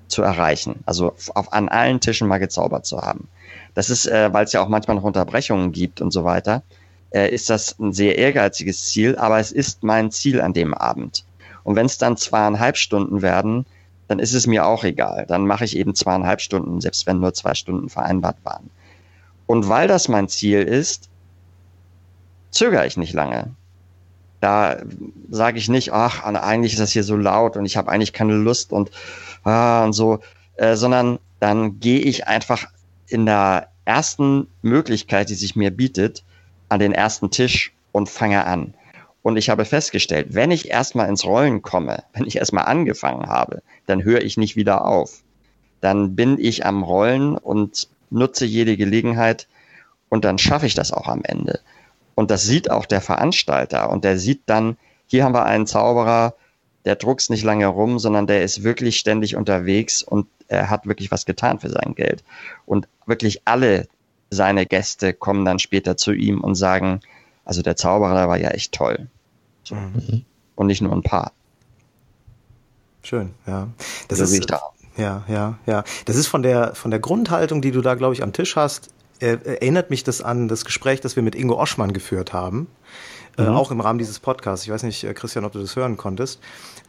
[0.09, 0.81] zu erreichen.
[0.87, 3.29] Also auf, an allen Tischen mal gezaubert zu haben.
[3.75, 6.63] Das ist, äh, weil es ja auch manchmal noch Unterbrechungen gibt und so weiter,
[7.11, 11.25] äh, ist das ein sehr ehrgeiziges Ziel, aber es ist mein Ziel an dem Abend.
[11.65, 13.67] Und wenn es dann zweieinhalb Stunden werden,
[14.09, 15.25] dann ist es mir auch egal.
[15.29, 18.71] Dann mache ich eben zweieinhalb Stunden, selbst wenn nur zwei Stunden vereinbart waren.
[19.47, 21.09] Und weil das mein Ziel ist,
[22.51, 23.51] zögere ich nicht lange.
[24.41, 24.79] Da
[25.31, 28.35] sage ich nicht, ach, eigentlich ist das hier so laut und ich habe eigentlich keine
[28.35, 28.91] Lust und,
[29.45, 30.21] ah, und so,
[30.57, 32.67] äh, sondern dann gehe ich einfach
[33.07, 36.25] in der ersten Möglichkeit, die sich mir bietet,
[36.71, 38.75] an den ersten Tisch und fange an.
[39.23, 43.63] Und ich habe festgestellt, wenn ich erstmal ins Rollen komme, wenn ich erstmal angefangen habe,
[43.87, 45.23] dann höre ich nicht wieder auf.
[45.81, 49.47] Dann bin ich am Rollen und nutze jede Gelegenheit
[50.09, 51.61] und dann schaffe ich das auch am Ende.
[52.15, 56.35] Und das sieht auch der Veranstalter und der sieht dann, hier haben wir einen Zauberer,
[56.85, 61.11] der druckt nicht lange rum, sondern der ist wirklich ständig unterwegs und er hat wirklich
[61.11, 62.25] was getan für sein Geld.
[62.67, 63.87] Und wirklich alle
[64.31, 67.01] seine Gäste kommen dann später zu ihm und sagen,
[67.45, 69.09] also der Zauberer war ja echt toll.
[69.65, 69.75] So.
[69.75, 70.25] Mhm.
[70.55, 71.33] Und nicht nur ein paar.
[73.03, 73.69] Schön, ja.
[74.09, 74.61] Das so ist, da.
[74.97, 75.85] Ja, ja, ja.
[76.05, 78.91] Das ist von der, von der Grundhaltung, die du da, glaube ich, am Tisch hast,
[79.21, 82.69] äh, erinnert mich das an das Gespräch, das wir mit Ingo Oschmann geführt haben.
[83.37, 83.49] Äh, mhm.
[83.49, 84.65] Äh, auch im Rahmen dieses Podcasts.
[84.67, 86.41] Ich weiß nicht, äh, Christian, ob du das hören konntest.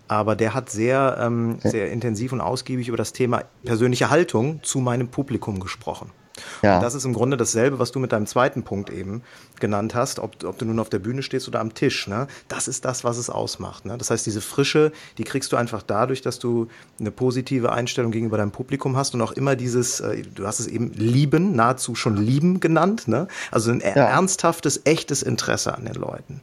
[0.08, 4.80] Aber der hat sehr, ähm, sehr intensiv und ausgiebig über das Thema persönliche Haltung zu
[4.80, 6.12] meinem Publikum gesprochen.
[6.62, 6.76] Ja.
[6.76, 9.24] Und das ist im Grunde dasselbe, was du mit deinem zweiten Punkt eben
[9.60, 12.08] genannt hast, ob, ob du nun auf der Bühne stehst oder am Tisch.
[12.08, 12.28] Ne?
[12.48, 13.86] Das ist das, was es ausmacht.
[13.86, 13.98] Ne?
[13.98, 16.68] Das heißt, diese Frische, die kriegst du einfach dadurch, dass du
[17.00, 20.68] eine positive Einstellung gegenüber deinem Publikum hast und auch immer dieses, äh, du hast es
[20.68, 23.08] eben lieben, nahezu schon lieben genannt.
[23.08, 23.28] Ne?
[23.52, 23.90] Also ein ja.
[23.90, 26.42] ernsthaftes, echtes Interesse an den Leuten.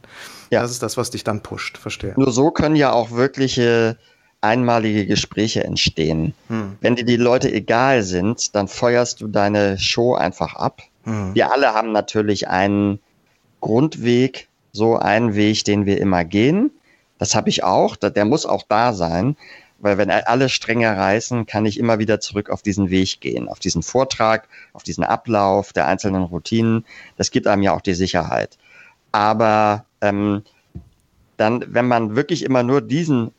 [0.49, 0.61] Ja.
[0.61, 2.13] Das ist das, was dich dann pusht, verstehe.
[2.17, 3.97] Nur so können ja auch wirkliche
[4.41, 6.33] einmalige Gespräche entstehen.
[6.47, 6.77] Hm.
[6.81, 10.81] Wenn dir die Leute egal sind, dann feuerst du deine Show einfach ab.
[11.03, 11.35] Hm.
[11.35, 12.99] Wir alle haben natürlich einen
[13.61, 16.71] Grundweg, so einen Weg, den wir immer gehen.
[17.17, 19.35] Das habe ich auch, der muss auch da sein,
[19.79, 23.59] weil wenn alle Stränge reißen, kann ich immer wieder zurück auf diesen Weg gehen, auf
[23.59, 26.85] diesen Vortrag, auf diesen Ablauf der einzelnen Routinen.
[27.17, 28.57] Das gibt einem ja auch die Sicherheit.
[29.11, 30.43] Aber ähm,
[31.37, 33.31] dann, wenn man wirklich immer nur diesen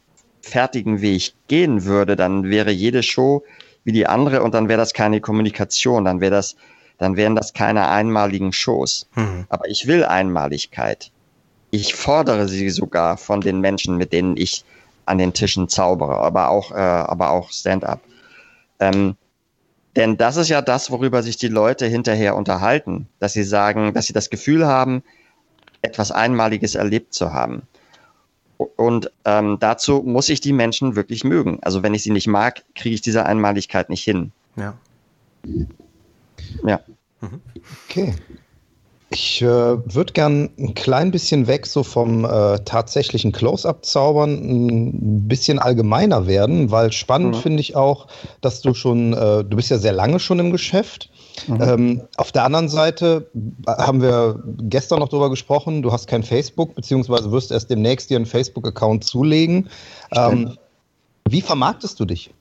[0.42, 3.44] fertigen Weg gehen würde, dann wäre jede Show
[3.84, 6.56] wie die andere und dann wäre das keine Kommunikation, dann wäre das,
[6.98, 9.08] dann wären das keine einmaligen Shows.
[9.14, 9.46] Mhm.
[9.48, 11.10] Aber ich will Einmaligkeit.
[11.70, 14.64] Ich fordere sie sogar von den Menschen, mit denen ich
[15.06, 18.00] an den Tischen zaubere, aber auch, äh, aber auch Stand-up.
[18.78, 19.16] Ähm,
[19.96, 24.06] denn das ist ja das, worüber sich die Leute hinterher unterhalten, dass sie sagen, dass
[24.06, 25.02] sie das Gefühl haben,
[25.82, 27.62] etwas Einmaliges erlebt zu haben.
[28.76, 31.58] Und ähm, dazu muss ich die Menschen wirklich mögen.
[31.62, 34.32] Also wenn ich sie nicht mag, kriege ich diese Einmaligkeit nicht hin.
[34.56, 34.74] Ja.
[36.66, 36.80] Ja.
[37.20, 37.40] Mhm.
[37.88, 38.14] Okay.
[39.12, 45.58] Ich äh, würde gern ein klein bisschen weg so vom äh, tatsächlichen Close-up-Zaubern ein bisschen
[45.58, 47.40] allgemeiner werden, weil spannend mhm.
[47.40, 48.06] finde ich auch,
[48.40, 51.09] dass du schon, äh, du bist ja sehr lange schon im Geschäft
[51.46, 51.62] Mhm.
[51.62, 53.30] Ähm, auf der anderen Seite
[53.66, 58.16] haben wir gestern noch darüber gesprochen, du hast kein Facebook, beziehungsweise wirst erst demnächst dir
[58.16, 59.68] einen Facebook-Account zulegen.
[60.12, 60.56] Ähm,
[61.28, 62.32] wie vermarktest du dich?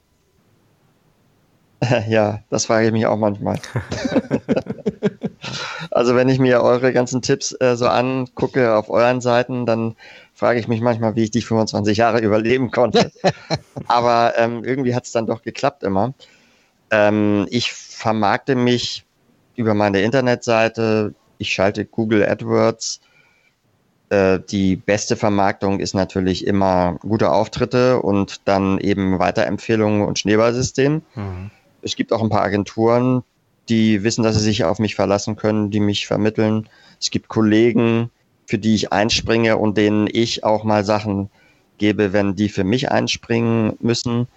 [2.10, 3.58] Ja, das frage ich mich auch manchmal.
[5.92, 9.96] also wenn ich mir eure ganzen Tipps äh, so angucke auf euren Seiten, dann
[10.34, 13.12] frage ich mich manchmal, wie ich die 25 Jahre überleben konnte.
[13.88, 16.14] Aber ähm, irgendwie hat es dann doch geklappt immer.
[16.92, 19.06] Ähm, ich vermarkte mich
[19.56, 21.14] über meine Internetseite.
[21.38, 23.02] Ich schalte Google AdWords.
[24.10, 31.02] Äh, die beste Vermarktung ist natürlich immer gute Auftritte und dann eben Weiterempfehlungen und Schneeballsystem.
[31.16, 31.52] Mhm.
[31.82, 33.24] Es gibt auch ein paar Agenturen,
[33.70, 36.68] die wissen, dass sie sich auf mich verlassen können, die mich vermitteln.
[37.00, 38.10] Es gibt Kollegen,
[38.48, 41.30] für die ich einspringe und denen ich auch mal Sachen
[41.78, 44.28] gebe, wenn die für mich einspringen müssen.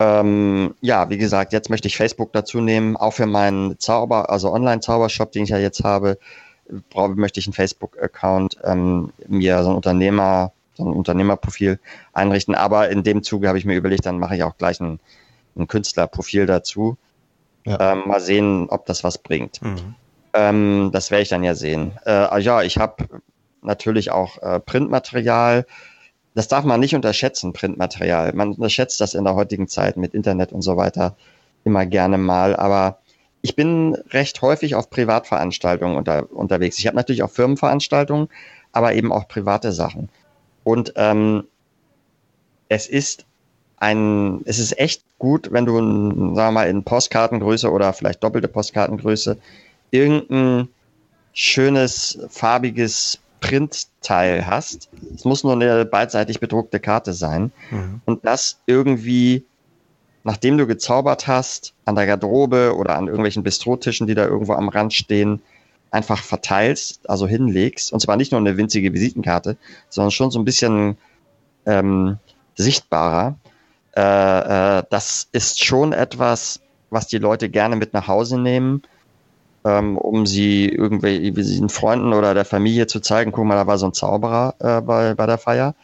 [0.00, 4.52] Ähm, ja, wie gesagt, jetzt möchte ich Facebook dazu nehmen, auch für meinen Zauber, also
[4.52, 6.18] Online-Zaubershop, den ich ja jetzt habe,
[6.90, 11.78] brauche, möchte ich einen Facebook-Account ähm, mir so ein Unternehmer, so ein Unternehmerprofil
[12.12, 12.54] einrichten.
[12.54, 14.98] Aber in dem Zuge habe ich mir überlegt, dann mache ich auch gleich ein,
[15.56, 16.96] ein Künstlerprofil dazu.
[17.64, 17.92] Ja.
[17.92, 19.62] Ähm, mal sehen, ob das was bringt.
[19.62, 19.94] Mhm.
[20.34, 21.92] Ähm, das werde ich dann ja sehen.
[22.04, 23.06] Äh, ja, ich habe
[23.62, 25.64] natürlich auch äh, Printmaterial
[26.34, 28.32] das darf man nicht unterschätzen, Printmaterial.
[28.32, 31.16] Man unterschätzt das in der heutigen Zeit mit Internet und so weiter
[31.64, 32.98] immer gerne mal, aber
[33.40, 36.78] ich bin recht häufig auf Privatveranstaltungen unter, unterwegs.
[36.78, 38.28] Ich habe natürlich auch Firmenveranstaltungen,
[38.72, 40.08] aber eben auch private Sachen.
[40.64, 41.44] Und ähm,
[42.68, 43.26] es ist
[43.76, 48.48] ein, es ist echt gut, wenn du, sagen wir mal, in Postkartengröße oder vielleicht doppelte
[48.48, 49.36] Postkartengröße
[49.90, 50.68] irgendein
[51.34, 53.18] schönes, farbiges
[53.54, 54.88] Printteil hast.
[55.14, 57.52] Es muss nur eine beidseitig bedruckte Karte sein.
[57.70, 58.00] Mhm.
[58.04, 59.44] Und das irgendwie,
[60.24, 64.68] nachdem du gezaubert hast, an der Garderobe oder an irgendwelchen Bistrotischen, die da irgendwo am
[64.68, 65.40] Rand stehen,
[65.92, 67.92] einfach verteilst, also hinlegst.
[67.92, 69.56] Und zwar nicht nur eine winzige Visitenkarte,
[69.88, 70.98] sondern schon so ein bisschen
[71.64, 72.18] ähm,
[72.56, 73.36] sichtbarer.
[73.96, 78.82] Äh, äh, das ist schon etwas, was die Leute gerne mit nach Hause nehmen,
[79.64, 83.86] ähm, um sie irgendwelchen Freunden oder der Familie zu zeigen, guck mal, da war so
[83.86, 85.74] ein Zauberer äh, bei, bei der Feier.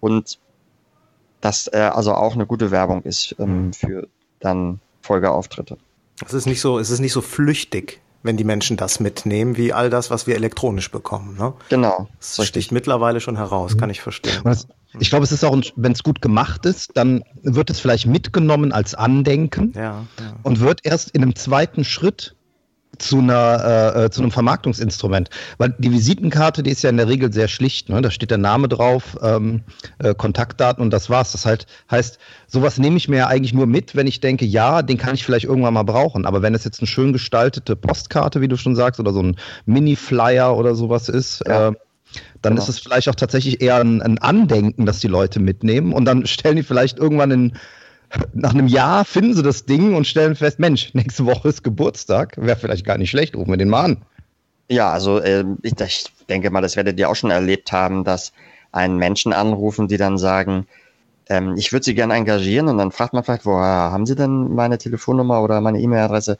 [0.00, 0.38] Und
[1.40, 4.08] das äh, also auch eine gute Werbung ist ähm, für
[4.40, 5.78] dann Folgeauftritte.
[6.24, 9.72] Es ist nicht so, es ist nicht so flüchtig, wenn die Menschen das mitnehmen, wie
[9.72, 11.36] all das, was wir elektronisch bekommen.
[11.38, 11.54] Ne?
[11.68, 12.08] Genau.
[12.18, 14.40] Das sticht mittlerweile schon heraus, kann ich verstehen.
[14.44, 14.66] Das,
[14.98, 18.72] ich glaube, es ist auch, wenn es gut gemacht ist, dann wird es vielleicht mitgenommen
[18.72, 20.04] als Andenken ja, ja.
[20.42, 22.34] und wird erst in einem zweiten Schritt
[22.98, 27.08] zu einer äh, äh, zu einem Vermarktungsinstrument, weil die Visitenkarte, die ist ja in der
[27.08, 28.02] Regel sehr schlicht, ne?
[28.02, 29.62] Da steht der Name drauf, ähm,
[29.98, 31.32] äh, Kontaktdaten und das war's.
[31.32, 34.82] Das halt heißt, sowas nehme ich mir ja eigentlich nur mit, wenn ich denke, ja,
[34.82, 36.26] den kann ich vielleicht irgendwann mal brauchen.
[36.26, 39.36] Aber wenn es jetzt eine schön gestaltete Postkarte, wie du schon sagst, oder so ein
[39.66, 41.68] Mini-Flyer oder sowas ist, ja.
[41.68, 41.72] äh,
[42.42, 42.62] dann genau.
[42.62, 46.26] ist es vielleicht auch tatsächlich eher ein, ein Andenken, dass die Leute mitnehmen und dann
[46.26, 47.52] stellen die vielleicht irgendwann in
[48.32, 52.36] nach einem Jahr finden sie das Ding und stellen fest, Mensch, nächste Woche ist Geburtstag.
[52.36, 54.02] Wäre vielleicht gar nicht schlecht, rufen wir den mal an.
[54.70, 58.32] Ja, also äh, ich, ich, denke mal, das werdet ihr auch schon erlebt haben, dass
[58.72, 60.66] einen Menschen anrufen, die dann sagen,
[61.28, 64.54] ähm, ich würde sie gerne engagieren und dann fragt man vielleicht, woher haben Sie denn
[64.54, 66.38] meine Telefonnummer oder meine E-Mail-Adresse?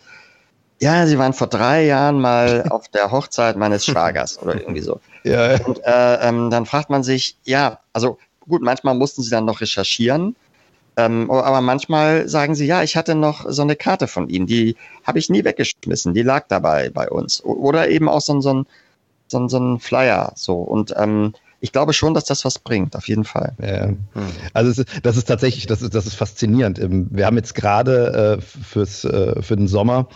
[0.80, 5.00] Ja, Sie waren vor drei Jahren mal auf der Hochzeit meines Schwagers oder irgendwie so.
[5.24, 5.58] Ja.
[5.64, 9.60] Und äh, ähm, dann fragt man sich, ja, also gut, manchmal mussten Sie dann noch
[9.60, 10.36] recherchieren
[10.98, 14.74] ähm, aber manchmal sagen sie, ja, ich hatte noch so eine Karte von ihnen, die
[15.04, 17.40] habe ich nie weggeschmissen, die lag dabei bei uns.
[17.44, 18.66] Oder eben auch so, so, ein,
[19.28, 20.32] so, so ein Flyer.
[20.34, 20.56] So.
[20.56, 23.52] Und ähm, ich glaube schon, dass das was bringt, auf jeden Fall.
[23.62, 23.86] Ja.
[23.86, 23.98] Hm.
[24.54, 26.80] Also ist, das ist tatsächlich, das ist, das ist faszinierend.
[26.80, 30.08] Ähm, wir haben jetzt gerade äh, fürs, äh, für den Sommer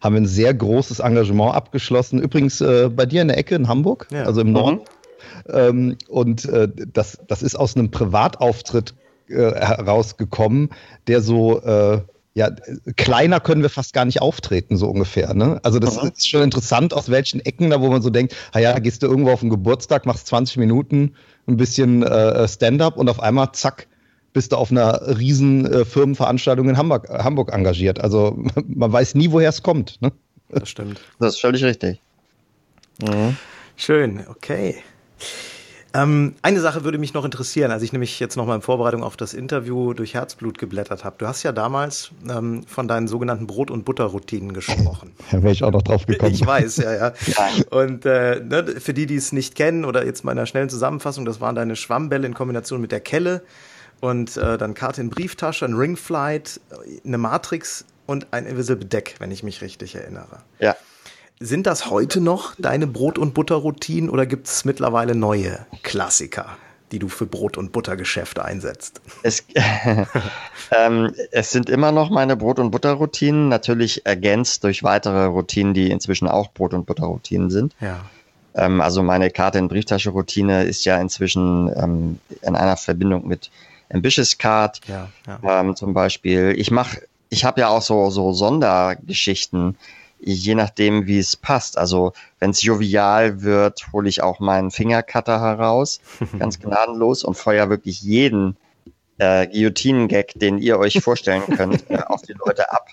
[0.00, 2.18] haben wir ein sehr großes Engagement abgeschlossen.
[2.18, 4.22] Übrigens äh, bei dir in der Ecke in Hamburg, ja.
[4.22, 4.80] also im Norden.
[5.46, 5.52] Mhm.
[5.52, 8.94] Ähm, und äh, das, das ist aus einem Privatauftritt
[9.30, 10.70] äh, herausgekommen,
[11.06, 12.00] der so, äh,
[12.34, 12.50] ja,
[12.96, 15.34] kleiner können wir fast gar nicht auftreten, so ungefähr.
[15.34, 15.60] Ne?
[15.62, 16.10] Also das mhm.
[16.10, 19.30] ist schon interessant, aus welchen Ecken da, wo man so denkt, ja, gehst du irgendwo
[19.32, 21.14] auf den Geburtstag, machst 20 Minuten
[21.46, 23.88] ein bisschen äh, Stand-up und auf einmal, zack,
[24.32, 28.00] bist du auf einer riesen äh, Firmenveranstaltung in Hamburg, Hamburg engagiert.
[28.00, 30.00] Also man weiß nie, woher es kommt.
[30.00, 30.12] Ne?
[30.50, 31.00] Das stimmt.
[31.18, 32.00] Das ist völlig richtig.
[33.02, 33.36] Mhm.
[33.76, 34.76] Schön, okay.
[35.92, 39.02] Ähm, eine Sache würde mich noch interessieren, als ich nämlich jetzt noch mal in Vorbereitung
[39.02, 41.16] auf das Interview durch Herzblut geblättert habe.
[41.18, 45.12] Du hast ja damals ähm, von deinen sogenannten Brot- und Butterroutinen gesprochen.
[45.30, 46.32] Da wäre ich auch noch drauf gekommen.
[46.32, 47.12] Ich weiß, ja, ja.
[47.70, 50.68] Und äh, ne, für die, die es nicht kennen oder jetzt mal in einer schnellen
[50.68, 53.42] Zusammenfassung, das waren deine Schwammbälle in Kombination mit der Kelle
[54.00, 56.60] und äh, dann Karte in Brieftasche, ein Ringflight,
[57.04, 60.42] eine Matrix und ein Invisible Deck, wenn ich mich richtig erinnere.
[60.58, 60.74] Ja.
[61.42, 66.58] Sind das heute noch deine Brot- und Butterroutinen oder gibt es mittlerweile neue Klassiker,
[66.92, 69.00] die du für Brot- und Buttergeschäfte einsetzt?
[69.22, 69.46] Es,
[70.70, 75.90] ähm, es sind immer noch meine Brot- und Butterroutinen, natürlich ergänzt durch weitere Routinen, die
[75.90, 77.74] inzwischen auch Brot- und Butterroutinen sind.
[77.80, 78.00] Ja.
[78.54, 83.50] Ähm, also meine Karte in Brieftasche-Routine ist ja inzwischen ähm, in einer Verbindung mit
[83.90, 85.60] Ambitious Card ja, ja.
[85.60, 86.52] Ähm, zum Beispiel.
[86.58, 89.78] Ich mache, ich habe ja auch so, so Sondergeschichten
[90.20, 91.78] je nachdem, wie es passt.
[91.78, 96.00] Also wenn es jovial wird, hole ich auch meinen Fingercutter heraus,
[96.38, 98.56] ganz gnadenlos und feuer wirklich jeden
[99.18, 102.88] äh, Guillotinen-Gag, den ihr euch vorstellen könnt, äh, auf die Leute ab.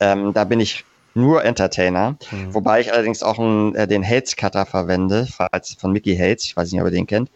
[0.00, 2.54] Ähm, da bin ich nur Entertainer, mhm.
[2.54, 6.70] wobei ich allerdings auch einen, äh, den Hates-Cutter verwende, falls von Mickey Hates, ich weiß
[6.70, 7.30] nicht, ob ihr den kennt.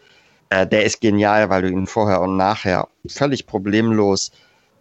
[0.49, 4.31] Äh, der ist genial, weil du ihn vorher und nachher völlig problemlos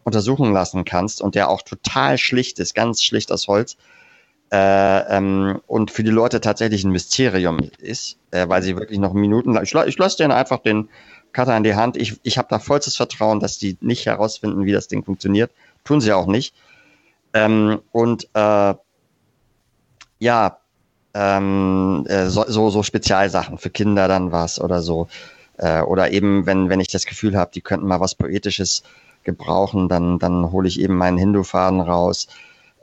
[0.05, 3.77] untersuchen lassen kannst und der auch total schlicht ist, ganz schlicht aus Holz
[4.53, 9.15] äh, ähm, und für die Leute tatsächlich ein Mysterium ist, äh, weil sie wirklich noch
[9.15, 9.63] Minuten lang.
[9.63, 10.91] Ich, ich lasse denen einfach den
[11.33, 11.97] Cutter in die Hand.
[11.97, 15.51] Ich, ich habe da vollstes Vertrauen, dass die nicht herausfinden, wie das Ding funktioniert.
[15.85, 16.55] Tun sie auch nicht.
[17.33, 18.75] Ähm, und äh,
[20.19, 20.59] ja,
[21.15, 25.09] ähm, äh, so, so, so Spezialsachen für Kinder dann was oder so.
[25.57, 28.83] Äh, oder eben, wenn, wenn ich das Gefühl habe, die könnten mal was Poetisches
[29.25, 32.29] gebrauchen, dann, dann hole ich eben meinen Hindu-Faden raus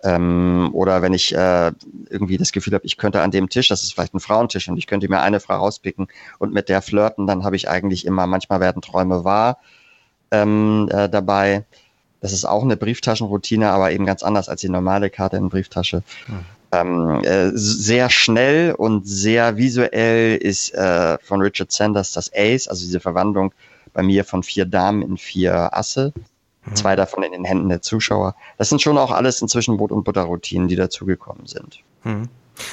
[0.03, 1.71] Ähm, oder wenn ich äh,
[2.09, 4.77] irgendwie das Gefühl habe, ich könnte an dem Tisch, das ist vielleicht ein Frauentisch und
[4.77, 8.25] ich könnte mir eine Frau rauspicken und mit der flirten, dann habe ich eigentlich immer,
[8.25, 9.57] manchmal werden Träume wahr
[10.31, 11.65] ähm, äh, dabei.
[12.21, 16.03] Das ist auch eine Brieftaschenroutine, aber eben ganz anders als die normale Karte in Brieftasche.
[16.25, 16.39] Hm.
[16.71, 22.85] Ähm, äh, sehr schnell und sehr visuell ist äh, von Richard Sanders das Ace, also
[22.85, 23.53] diese Verwandlung
[23.91, 26.13] bei mir von vier Damen in vier Asse.
[26.69, 26.75] Mhm.
[26.75, 28.35] Zwei davon in den Händen der Zuschauer.
[28.57, 31.79] Das sind schon auch alles inzwischen Brot- und Butterroutinen, die dazugekommen sind.
[32.03, 32.29] Mhm.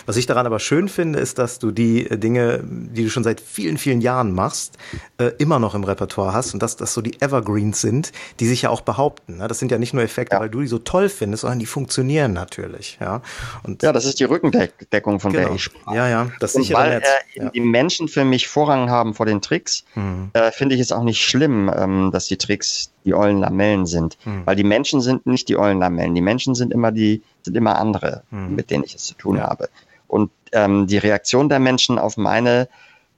[0.07, 3.25] Was ich daran aber schön finde, ist, dass du die äh, Dinge, die du schon
[3.25, 4.79] seit vielen, vielen Jahren machst,
[5.19, 8.63] äh, immer noch im Repertoire hast und dass das so die Evergreens sind, die sich
[8.63, 9.39] ja auch behaupten.
[9.39, 9.49] Ne?
[9.49, 10.41] Das sind ja nicht nur Effekte, ja.
[10.41, 12.99] weil du die so toll findest, sondern die funktionieren natürlich.
[13.01, 13.23] Ja,
[13.63, 15.49] und ja das ist die Rückendeckung, von genau.
[15.49, 15.95] der ich sprach.
[15.95, 17.07] Ja, ja, das und sichere weil, Netz.
[17.35, 17.51] Äh, ja.
[17.51, 20.31] die Menschen für mich Vorrang haben vor den Tricks, mhm.
[20.33, 24.19] äh, finde ich es auch nicht schlimm, ähm, dass die Tricks die ollen Lamellen sind.
[24.25, 24.43] Mhm.
[24.45, 26.15] Weil die Menschen sind nicht die ollen Lamellen.
[26.15, 28.55] Die Menschen sind immer die, sind immer andere, mhm.
[28.55, 29.45] mit denen ich es zu tun ja.
[29.45, 29.71] habe.
[30.09, 32.69] Und ähm, die Reaktion der Menschen auf meine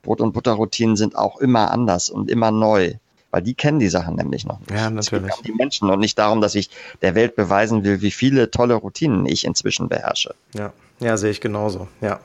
[0.03, 2.95] Brot- und Butterroutinen sind auch immer anders und immer neu.
[3.30, 4.70] Weil die kennen die Sachen nämlich noch nicht.
[4.70, 5.30] Ja, natürlich.
[5.30, 6.70] Es geht um die Menschen und nicht darum, dass ich
[7.03, 10.34] der Welt beweisen will, wie viele tolle Routinen ich inzwischen beherrsche.
[10.55, 11.89] Ja, ja sehe ich genauso.
[12.01, 12.20] Ja.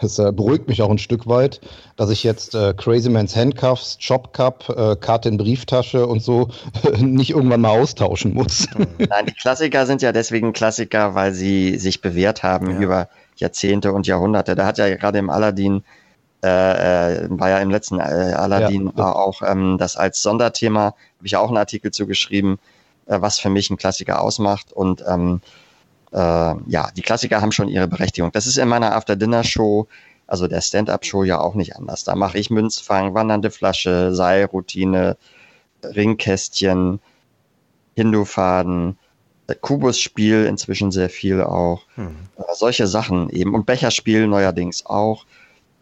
[0.00, 1.60] Es äh, beruhigt mich auch ein Stück weit,
[1.96, 6.48] dass ich jetzt äh, Crazy Man's Handcuffs, Chop Cup, äh, Karte in Brieftasche und so
[6.98, 8.68] nicht irgendwann mal austauschen muss.
[8.98, 12.80] Nein, die Klassiker sind ja deswegen Klassiker, weil sie sich bewährt haben ja.
[12.80, 14.54] über Jahrzehnte und Jahrhunderte.
[14.54, 15.82] Da hat ja gerade im Aladdin
[16.44, 19.12] äh, äh, war ja im letzten äh, Aladdin ja.
[19.12, 22.58] auch ähm, das als Sonderthema, habe ich auch einen Artikel zugeschrieben,
[23.06, 24.70] äh, was für mich ein Klassiker ausmacht.
[24.70, 25.40] Und ähm,
[26.14, 28.30] äh, ja, die Klassiker haben schon ihre Berechtigung.
[28.32, 29.88] Das ist in meiner After-Dinner-Show,
[30.26, 32.04] also der Stand-Up-Show ja auch nicht anders.
[32.04, 35.16] Da mache ich Münzfang, wandernde Flasche, Seilroutine,
[35.82, 37.00] Ringkästchen,
[37.96, 38.96] Hindufaden,
[39.60, 41.82] Kubusspiel inzwischen sehr viel auch.
[41.96, 42.16] Hm.
[42.38, 43.54] Äh, solche Sachen eben.
[43.54, 45.26] Und Becherspiel neuerdings auch.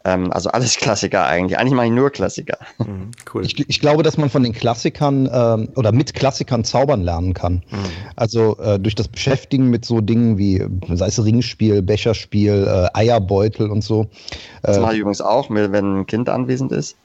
[0.05, 1.59] Ähm, also alles Klassiker eigentlich.
[1.59, 2.59] Eigentlich mache ich nur Klassiker.
[2.79, 3.45] Mhm, cool.
[3.45, 7.63] Ich, ich, glaube, dass man von den Klassikern ähm, oder mit Klassikern zaubern lernen kann.
[7.71, 7.79] Mhm.
[8.17, 13.71] Also äh, durch das Beschäftigen mit so Dingen wie, sei es Ringspiel, Becherspiel, äh, Eierbeutel
[13.71, 14.07] und so.
[14.63, 16.97] Das äh, mache ich übrigens auch, wenn ein Kind anwesend ist.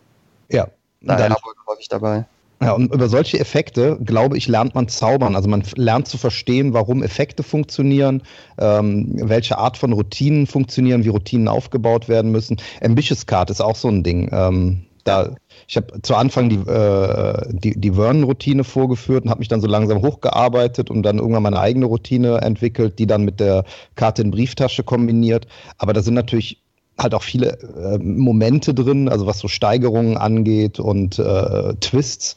[0.49, 0.67] Ja.
[1.01, 2.25] Da Eierbeutel häufig dabei.
[2.61, 5.35] Ja, und über solche Effekte, glaube ich, lernt man zaubern.
[5.35, 8.23] Also man lernt zu verstehen, warum Effekte funktionieren,
[8.57, 12.57] ähm, welche Art von Routinen funktionieren, wie Routinen aufgebaut werden müssen.
[12.81, 14.29] Ambitious Card ist auch so ein Ding.
[14.31, 15.35] Ähm, da,
[15.67, 19.67] ich habe zu Anfang die, äh, die, die Vernon-Routine vorgeführt und habe mich dann so
[19.67, 24.31] langsam hochgearbeitet und dann irgendwann meine eigene Routine entwickelt, die dann mit der Karte in
[24.31, 25.47] Brieftasche kombiniert.
[25.77, 26.63] Aber da sind natürlich
[26.97, 32.35] halt auch viele äh, Momente drin, also was so Steigerungen angeht und äh, Twists,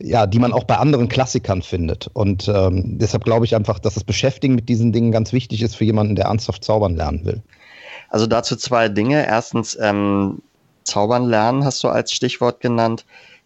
[0.00, 2.10] ja, die man auch bei anderen Klassikern findet.
[2.12, 5.76] Und ähm, deshalb glaube ich einfach, dass das Beschäftigen mit diesen Dingen ganz wichtig ist
[5.76, 7.42] für jemanden, der ernsthaft zaubern lernen will.
[8.08, 9.26] Also dazu zwei Dinge.
[9.26, 10.42] Erstens, ähm,
[10.84, 13.04] Zaubern lernen hast du als Stichwort genannt.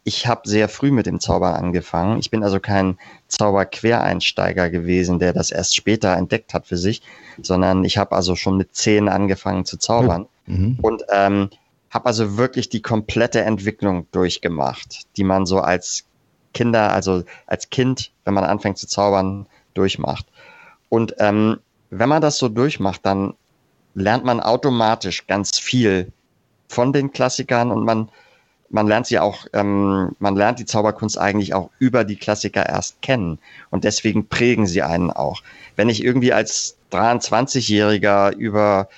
[0.08, 2.20] Ich habe sehr früh mit dem Zaubern angefangen.
[2.20, 2.96] Ich bin also kein
[3.26, 7.02] Zauberquereinsteiger gewesen, der das erst später entdeckt hat für sich,
[7.42, 10.78] sondern ich habe also schon mit zehn angefangen zu zaubern mhm.
[10.80, 11.50] und ähm,
[11.90, 16.04] habe also wirklich die komplette Entwicklung durchgemacht, die man so als
[16.54, 20.26] Kinder, also als Kind, wenn man anfängt zu zaubern, durchmacht.
[20.88, 21.58] Und ähm,
[21.90, 23.34] wenn man das so durchmacht, dann
[23.94, 26.12] lernt man automatisch ganz viel
[26.68, 28.08] von den Klassikern und man
[28.70, 33.00] man lernt sie auch, ähm, man lernt die Zauberkunst eigentlich auch über die Klassiker erst
[33.02, 33.38] kennen.
[33.70, 35.42] Und deswegen prägen sie einen auch.
[35.76, 38.88] Wenn ich irgendwie als 23-Jähriger über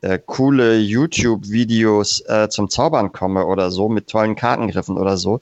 [0.00, 5.40] äh, coole YouTube-Videos äh, zum Zaubern komme oder so, mit tollen Kartengriffen oder so,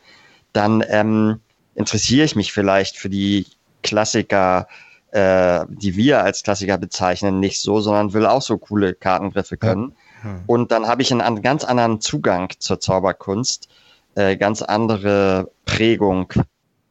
[0.52, 1.40] dann ähm,
[1.74, 3.46] interessiere ich mich vielleicht für die
[3.82, 4.68] Klassiker,
[5.12, 9.92] äh, die wir als Klassiker bezeichnen, nicht so, sondern will auch so coole Kartengriffe können.
[9.92, 10.09] Ja.
[10.22, 10.42] Hm.
[10.46, 13.68] Und dann habe ich einen, ganz anderen Zugang zur Zauberkunst,
[14.14, 16.32] äh, ganz andere Prägung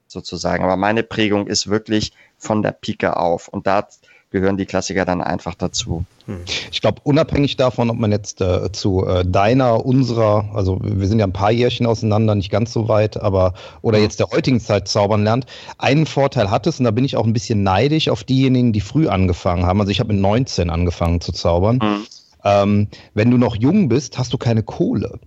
[0.08, 0.64] sozusagen.
[0.64, 3.48] Aber meine Prägung ist wirklich von der Pike auf.
[3.48, 3.88] Und da
[4.32, 6.06] gehören die Klassiker dann einfach dazu.
[6.26, 6.42] Hm.
[6.72, 11.20] Ich glaube, unabhängig davon, ob man jetzt äh, zu äh, deiner, unserer, also wir sind
[11.20, 14.04] ja ein paar Jährchen auseinander, nicht ganz so weit, aber oder mhm.
[14.04, 15.48] jetzt der heutigen Zeit zaubern lernt,
[15.80, 18.82] einen Vorteil hat es, und da bin ich auch ein bisschen neidisch auf diejenigen, die
[18.82, 19.80] früh angefangen haben.
[19.80, 21.80] Also ich habe mit 19 angefangen zu zaubern.
[21.82, 22.06] Mhm.
[22.44, 25.20] Ähm, wenn du noch jung bist, hast du keine Kohle.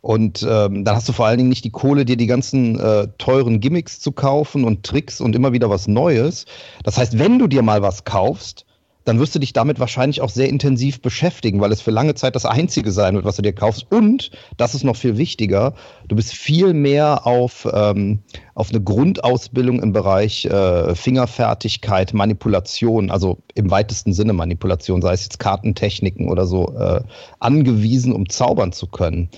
[0.00, 3.08] Und ähm, dann hast du vor allen Dingen nicht die Kohle, dir die ganzen äh,
[3.18, 6.46] teuren Gimmicks zu kaufen und Tricks und immer wieder was Neues.
[6.84, 8.64] Das heißt, wenn du dir mal was kaufst,
[9.08, 12.36] dann wirst du dich damit wahrscheinlich auch sehr intensiv beschäftigen, weil es für lange Zeit
[12.36, 13.86] das Einzige sein wird, was du dir kaufst.
[13.90, 15.72] Und, das ist noch viel wichtiger,
[16.08, 18.20] du bist viel mehr auf, ähm,
[18.54, 25.24] auf eine Grundausbildung im Bereich äh, Fingerfertigkeit, Manipulation, also im weitesten Sinne Manipulation, sei es
[25.24, 27.00] jetzt Kartentechniken oder so, äh,
[27.40, 29.30] angewiesen, um zaubern zu können.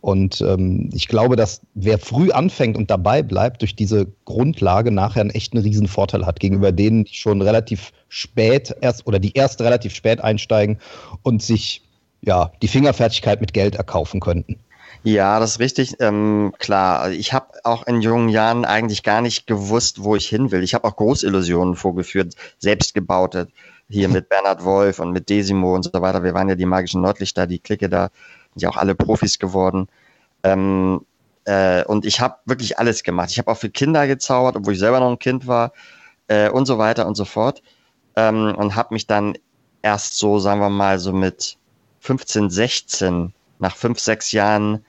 [0.00, 5.22] Und ähm, ich glaube, dass wer früh anfängt und dabei bleibt, durch diese Grundlage nachher
[5.22, 9.94] einen echten Riesenvorteil hat gegenüber denen, die schon relativ spät erst oder die erst relativ
[9.94, 10.78] spät einsteigen
[11.22, 11.82] und sich
[12.22, 14.60] ja die Fingerfertigkeit mit Geld erkaufen könnten.
[15.04, 15.96] Ja, das ist richtig.
[16.00, 20.50] Ähm, klar, ich habe auch in jungen Jahren eigentlich gar nicht gewusst, wo ich hin
[20.50, 20.62] will.
[20.62, 23.48] Ich habe auch Großillusionen vorgeführt, selbstgebaute,
[23.88, 26.24] hier mit Bernhard Wolf und mit Desimo und so weiter.
[26.24, 28.10] Wir waren ja die magischen Nordlichter, die Clique da
[28.54, 29.88] sind ja auch alle Profis geworden.
[30.42, 31.04] Ähm,
[31.44, 33.30] äh, und ich habe wirklich alles gemacht.
[33.30, 35.72] Ich habe auch für Kinder gezaubert, obwohl ich selber noch ein Kind war
[36.26, 37.62] äh, und so weiter und so fort.
[38.16, 39.34] Ähm, und habe mich dann
[39.82, 41.56] erst so, sagen wir mal, so mit
[42.00, 44.84] 15, 16, nach fünf, sechs Jahren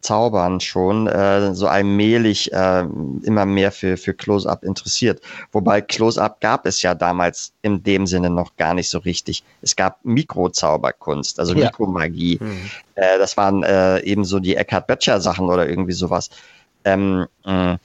[0.00, 2.84] Zaubern schon äh, so allmählich äh,
[3.22, 5.20] immer mehr für, für Close-Up interessiert.
[5.52, 9.44] Wobei Close-Up gab es ja damals in dem Sinne noch gar nicht so richtig.
[9.62, 11.66] Es gab Mikrozauberkunst, also ja.
[11.66, 12.38] Mikromagie.
[12.40, 12.70] Mhm.
[12.94, 16.30] Äh, das waren äh, eben so die Eckhard Böttcher Sachen oder irgendwie sowas.
[16.84, 17.76] Ähm, äh,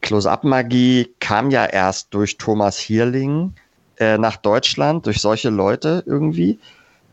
[0.00, 3.54] Close-Up-Magie kam ja erst durch Thomas Hierling
[3.98, 6.58] äh, nach Deutschland, durch solche Leute irgendwie,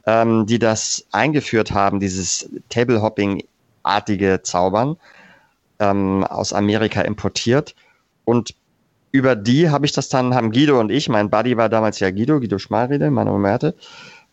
[0.06, 3.44] ähm, die das eingeführt haben, dieses Table-Hopping
[3.84, 4.98] artige Zaubern
[5.80, 7.76] ähm, aus Amerika importiert.
[8.26, 8.56] Und
[9.12, 12.10] über die habe ich das dann, haben Guido und ich, mein Buddy war damals ja
[12.10, 13.76] Guido, Guido Schmaride, meine Merte,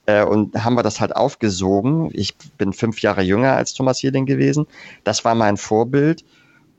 [0.06, 2.10] äh, und haben wir das halt aufgesogen.
[2.14, 4.66] Ich bin fünf Jahre jünger als Thomas Hierling gewesen.
[5.04, 6.24] Das war mein Vorbild.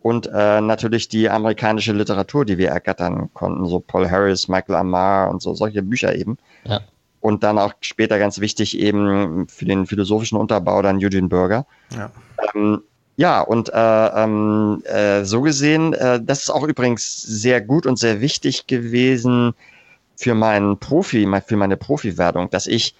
[0.01, 5.29] Und äh, natürlich die amerikanische Literatur, die wir ergattern konnten, so Paul Harris, Michael Amar
[5.29, 6.39] und so solche Bücher eben.
[6.63, 6.81] Ja.
[7.21, 11.65] Und dann auch später ganz wichtig eben für den philosophischen Unterbau dann Eugene Burger.
[11.95, 12.11] Ja.
[12.55, 12.81] Ähm,
[13.15, 17.99] ja, und äh, ähm, äh, so gesehen, äh, das ist auch übrigens sehr gut und
[17.99, 19.53] sehr wichtig gewesen
[20.15, 22.95] für meinen Profi, für meine Profi-Werdung, dass ich,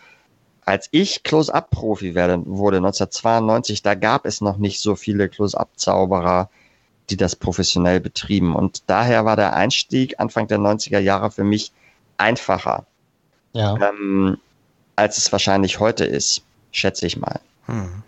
[0.65, 6.49] als ich Close-Up-Profi wurde, 1992, da gab es noch nicht so viele Close-Up-Zauberer,
[7.09, 8.55] die das professionell betrieben.
[8.55, 11.71] Und daher war der Einstieg Anfang der 90er Jahre für mich
[12.17, 12.85] einfacher,
[13.53, 13.75] ja.
[13.77, 14.37] ähm,
[14.95, 17.39] als es wahrscheinlich heute ist, schätze ich mal.
[17.65, 18.03] Hm.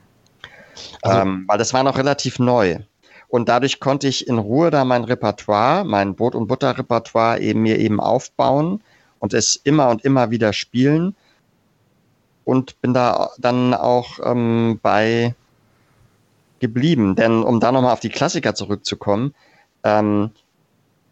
[1.01, 2.79] Also, ähm, weil das war noch relativ neu.
[3.27, 7.79] Und dadurch konnte ich in Ruhe da mein Repertoire, mein Brot- und Butter-Repertoire eben mir
[7.79, 8.81] eben aufbauen
[9.19, 11.15] und es immer und immer wieder spielen.
[12.45, 15.33] Und bin da dann auch ähm, bei
[16.59, 17.15] geblieben.
[17.15, 19.33] Denn um da nochmal auf die Klassiker zurückzukommen,
[19.83, 20.31] ähm,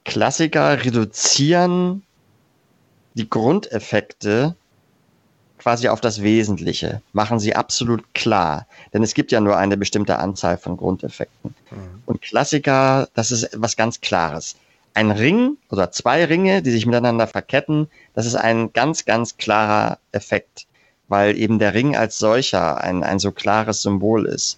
[0.06, 2.04] Klassiker reduzieren
[3.14, 4.56] die Grundeffekte
[5.62, 8.66] quasi auf das Wesentliche, machen sie absolut klar.
[8.94, 11.54] Denn es gibt ja nur eine bestimmte Anzahl von Grundeffekten.
[11.70, 12.04] Mhm.
[12.06, 14.56] Und Klassiker, das ist was ganz Klares.
[14.94, 20.00] Ein Ring oder zwei Ringe, die sich miteinander verketten, das ist ein ganz, ganz klarer
[20.12, 20.66] Effekt,
[21.08, 24.58] weil eben der Ring als solcher ein, ein so klares Symbol ist.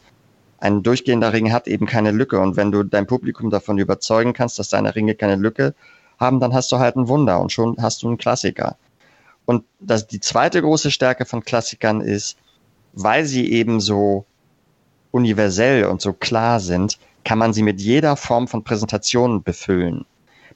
[0.60, 4.58] Ein durchgehender Ring hat eben keine Lücke und wenn du dein Publikum davon überzeugen kannst,
[4.58, 5.76] dass deine Ringe keine Lücke
[6.24, 8.78] haben, dann hast du halt ein Wunder und schon hast du einen Klassiker.
[9.46, 12.38] Und das, die zweite große Stärke von Klassikern ist,
[12.94, 14.26] weil sie eben so
[15.12, 20.06] universell und so klar sind, kann man sie mit jeder Form von Präsentation befüllen.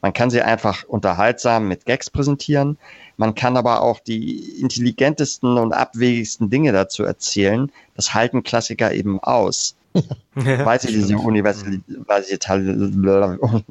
[0.02, 2.78] Man kann sie einfach unterhaltsam mit Gags präsentieren.
[3.18, 7.72] Man kann aber auch die intelligentesten und abwegigsten Dinge dazu erzählen.
[7.96, 9.76] Das halten Klassiker eben aus.
[10.36, 12.48] Weil sie diese Universalität,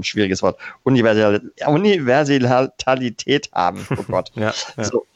[0.00, 3.86] schwieriges Wort, Universalität haben.
[3.90, 4.32] Oh Gott.
[4.34, 4.84] ja, ja.
[4.84, 5.06] So,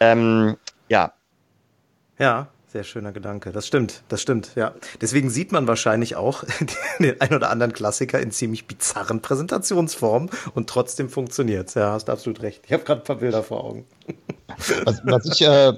[0.00, 0.56] ähm,
[0.88, 1.12] ja.
[2.18, 3.52] Ja, sehr schöner Gedanke.
[3.52, 4.74] Das stimmt, das stimmt, ja.
[5.00, 6.44] Deswegen sieht man wahrscheinlich auch
[6.98, 11.74] den ein oder anderen Klassiker in ziemlich bizarren Präsentationsformen und trotzdem funktioniert's.
[11.74, 12.62] Ja, hast absolut recht.
[12.66, 13.86] Ich habe gerade ein paar Bilder vor Augen.
[14.84, 15.72] Was, was ich äh,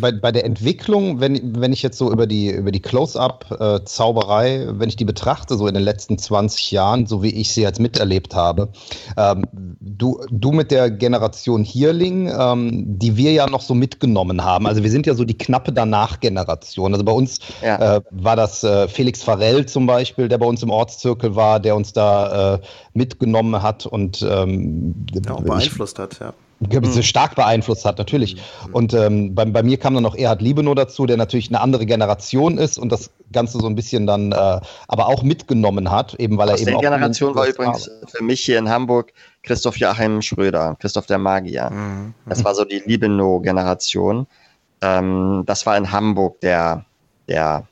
[0.00, 4.78] bei, bei der Entwicklung, wenn, wenn ich jetzt so über die, über die Close-Up-Zauberei, äh,
[4.78, 7.80] wenn ich die betrachte, so in den letzten 20 Jahren, so wie ich sie jetzt
[7.80, 8.68] miterlebt habe,
[9.16, 9.46] ähm,
[9.80, 14.82] du, du mit der Generation Hierling, ähm, die wir ja noch so mitgenommen haben, also
[14.82, 16.92] wir sind ja so die knappe Danach-Generation.
[16.92, 17.96] Also bei uns ja.
[17.96, 21.76] äh, war das äh, Felix Farell zum Beispiel, der bei uns im Ortszirkel war, der
[21.76, 22.60] uns da äh,
[22.94, 26.34] mitgenommen hat und ähm, ja, auch beeinflusst ich, hat, ja
[26.70, 27.02] mhm.
[27.02, 28.36] stark beeinflusst hat, natürlich.
[28.36, 28.74] Mhm.
[28.74, 31.86] Und ähm, bei, bei, mir kam dann noch Erhard Liebenow dazu, der natürlich eine andere
[31.86, 36.38] Generation ist und das Ganze so ein bisschen dann äh, aber auch mitgenommen hat, eben
[36.38, 36.82] weil er Aus eben der auch.
[36.82, 41.70] Generation war übrigens für mich hier in Hamburg Christoph Joachim Schröder, Christoph der Magier.
[41.70, 42.14] Mhm.
[42.26, 44.26] Das war so die Liebenow-Generation.
[44.82, 46.84] Ähm, das war in Hamburg der,
[47.28, 47.66] der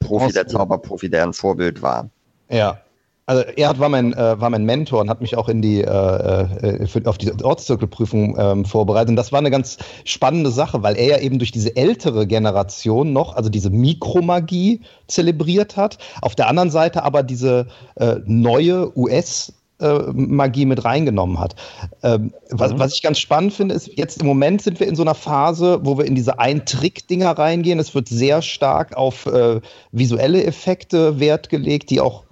[0.00, 2.08] Profi, der Zauberprofi, der ein Vorbild war.
[2.48, 2.78] Ja,
[3.26, 5.86] also er war mein, äh, war mein Mentor und hat mich auch in die, äh,
[5.86, 9.10] äh, für, auf die Ortszirkelprüfung ähm, vorbereitet.
[9.10, 13.12] Und das war eine ganz spannende Sache, weil er ja eben durch diese ältere Generation
[13.12, 15.98] noch, also diese Mikromagie zelebriert hat.
[16.20, 17.66] Auf der anderen Seite aber diese
[17.96, 21.56] äh, neue US- Magie mit reingenommen hat.
[22.02, 22.78] Ähm, was, mhm.
[22.78, 25.80] was, ich ganz spannend finde, ist, jetzt im Moment sind wir in so einer Phase,
[25.82, 27.78] wo wir in diese Ein-Trick-Dinger reingehen.
[27.80, 29.60] Es wird sehr stark auf äh,
[29.90, 32.24] visuelle Effekte Wert gelegt, die auch,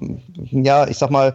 [0.51, 1.34] ja, ich sag mal,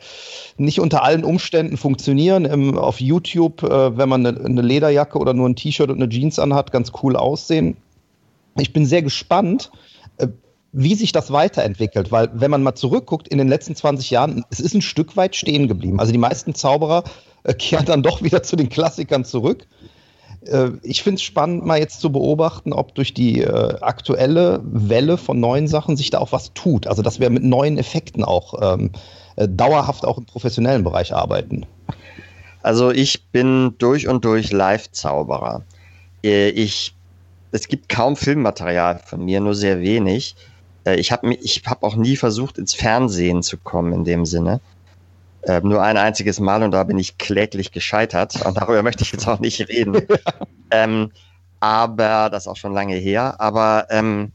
[0.58, 2.46] nicht unter allen Umständen funktionieren.
[2.46, 6.10] Im, auf YouTube, äh, wenn man eine, eine Lederjacke oder nur ein T-Shirt und eine
[6.10, 7.76] Jeans anhat, ganz cool aussehen.
[8.58, 9.72] Ich bin sehr gespannt,
[10.18, 10.28] äh,
[10.72, 14.60] wie sich das weiterentwickelt, weil wenn man mal zurückguckt in den letzten 20 Jahren, es
[14.60, 16.00] ist ein Stück weit stehen geblieben.
[16.00, 17.04] Also die meisten Zauberer
[17.44, 19.68] äh, kehren dann doch wieder zu den Klassikern zurück.
[20.46, 25.18] Äh, ich finde es spannend, mal jetzt zu beobachten, ob durch die äh, aktuelle Welle
[25.18, 26.88] von neuen Sachen sich da auch was tut.
[26.88, 28.92] Also dass wir mit neuen Effekten auch ähm,
[29.36, 31.66] äh, dauerhaft auch im professionellen Bereich arbeiten.
[32.62, 35.64] Also ich bin durch und durch Live-Zauberer.
[36.24, 36.94] Äh, ich,
[37.52, 40.36] es gibt kaum Filmmaterial von mir, nur sehr wenig.
[40.88, 44.62] Äh, ich habe ich hab auch nie versucht, ins Fernsehen zu kommen in dem Sinne.
[45.42, 48.46] Äh, nur ein einziges Mal und da bin ich kläglich gescheitert.
[48.46, 50.08] Und darüber möchte ich jetzt auch nicht reden.
[50.72, 51.12] ähm,
[51.60, 53.36] aber das ist auch schon lange her.
[53.40, 54.32] Aber ähm,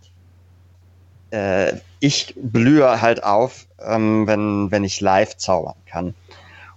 [1.31, 6.15] äh, ich blühe halt auf, ähm, wenn, wenn ich live zaubern kann.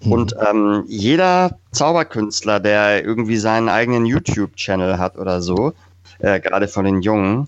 [0.02, 0.12] Mhm.
[0.12, 5.74] Und ähm, jeder Zauberkünstler, der irgendwie seinen eigenen YouTube-Channel hat oder so,
[6.20, 7.48] äh, gerade von den Jungen,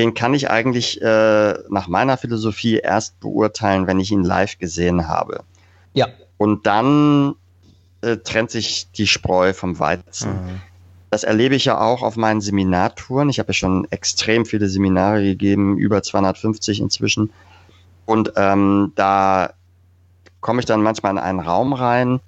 [0.00, 5.08] den kann ich eigentlich äh, nach meiner Philosophie erst beurteilen, wenn ich ihn live gesehen
[5.08, 5.44] habe.
[5.92, 6.08] Ja.
[6.38, 7.34] Und dann
[8.00, 10.32] äh, trennt sich die Spreu vom Weizen.
[10.32, 10.60] Mhm.
[11.10, 13.28] Das erlebe ich ja auch auf meinen Seminartouren.
[13.28, 17.30] Ich habe ja schon extrem viele Seminare gegeben, über 250 inzwischen.
[18.06, 19.52] Und ähm, da
[20.40, 22.20] komme ich dann manchmal in einen Raum rein.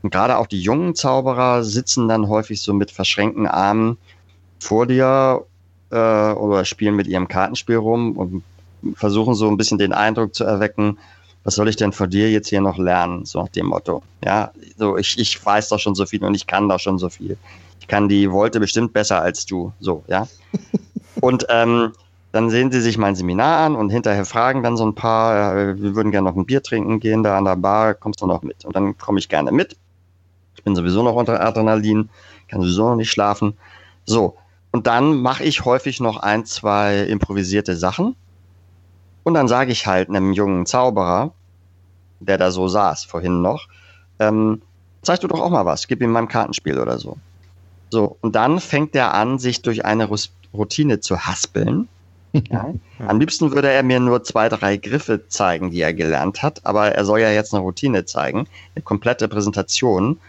[0.00, 3.98] Und gerade auch die jungen Zauberer sitzen dann häufig so mit verschränkten Armen
[4.60, 5.44] vor dir
[5.90, 8.42] äh, oder spielen mit ihrem Kartenspiel rum und
[8.94, 10.98] versuchen so ein bisschen den Eindruck zu erwecken,
[11.44, 14.02] was soll ich denn von dir jetzt hier noch lernen, so nach dem Motto.
[14.24, 17.08] Ja, so ich, ich weiß doch schon so viel und ich kann doch schon so
[17.08, 17.36] viel.
[17.80, 20.26] Ich kann die Wolte bestimmt besser als du, so, ja.
[21.20, 21.92] und ähm,
[22.32, 25.80] dann sehen sie sich mein Seminar an und hinterher fragen dann so ein paar, äh,
[25.80, 28.42] wir würden gerne noch ein Bier trinken gehen, da an der Bar, kommst du noch
[28.42, 28.64] mit?
[28.64, 29.76] Und dann komme ich gerne mit.
[30.56, 32.10] Ich bin sowieso noch unter Adrenalin,
[32.48, 33.56] kann sowieso noch nicht schlafen.
[34.04, 34.36] So,
[34.76, 38.14] und dann mache ich häufig noch ein, zwei improvisierte Sachen.
[39.24, 41.32] Und dann sage ich halt einem jungen Zauberer,
[42.20, 43.68] der da so saß vorhin noch,
[44.18, 44.60] ähm,
[45.00, 47.16] zeig du doch auch mal was, gib ihm mein Kartenspiel oder so.
[47.88, 50.10] So, und dann fängt er an, sich durch eine
[50.52, 51.88] Routine zu haspeln.
[52.50, 52.74] Ja.
[52.98, 56.92] Am liebsten würde er mir nur zwei, drei Griffe zeigen, die er gelernt hat, aber
[56.92, 60.20] er soll ja jetzt eine Routine zeigen, eine komplette Präsentation.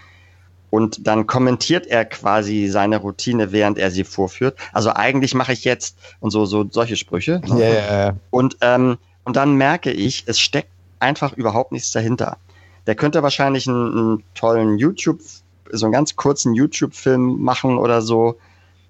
[0.69, 4.57] Und dann kommentiert er quasi seine Routine, während er sie vorführt.
[4.73, 7.41] Also eigentlich mache ich jetzt und so, so solche Sprüche.
[7.47, 7.73] Ne?
[7.73, 8.13] Ja.
[8.31, 12.37] Und, ähm, und dann merke ich, es steckt einfach überhaupt nichts dahinter.
[12.85, 15.19] Der könnte wahrscheinlich einen, einen tollen YouTube,
[15.71, 18.37] so einen ganz kurzen YouTube-Film machen oder so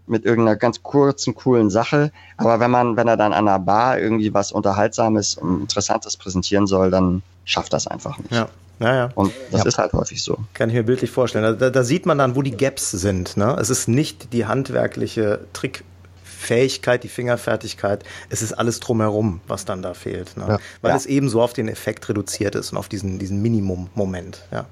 [0.08, 2.12] mit irgendeiner ganz kurzen, coolen Sache.
[2.38, 6.66] Aber wenn man, wenn er dann an einer Bar irgendwie was Unterhaltsames und Interessantes präsentieren
[6.66, 8.32] soll, dann schafft das einfach nicht.
[8.32, 8.48] Ja.
[8.80, 9.10] Naja.
[9.16, 9.68] Und das ja.
[9.68, 10.38] ist halt häufig so.
[10.54, 11.58] Kann ich mir bildlich vorstellen.
[11.58, 13.38] Da, da sieht man dann, wo die Gaps sind.
[13.38, 13.56] Ne?
[13.60, 18.04] Es ist nicht die handwerkliche Trickfähigkeit, die Fingerfertigkeit.
[18.30, 20.38] Es ist alles drumherum, was dann da fehlt.
[20.38, 20.46] Ne?
[20.48, 20.60] Ja.
[20.82, 20.98] Weil ja.
[20.98, 24.44] es eben so auf den Effekt reduziert ist und auf diesen, diesen Minimum-Moment.
[24.52, 24.66] Ja.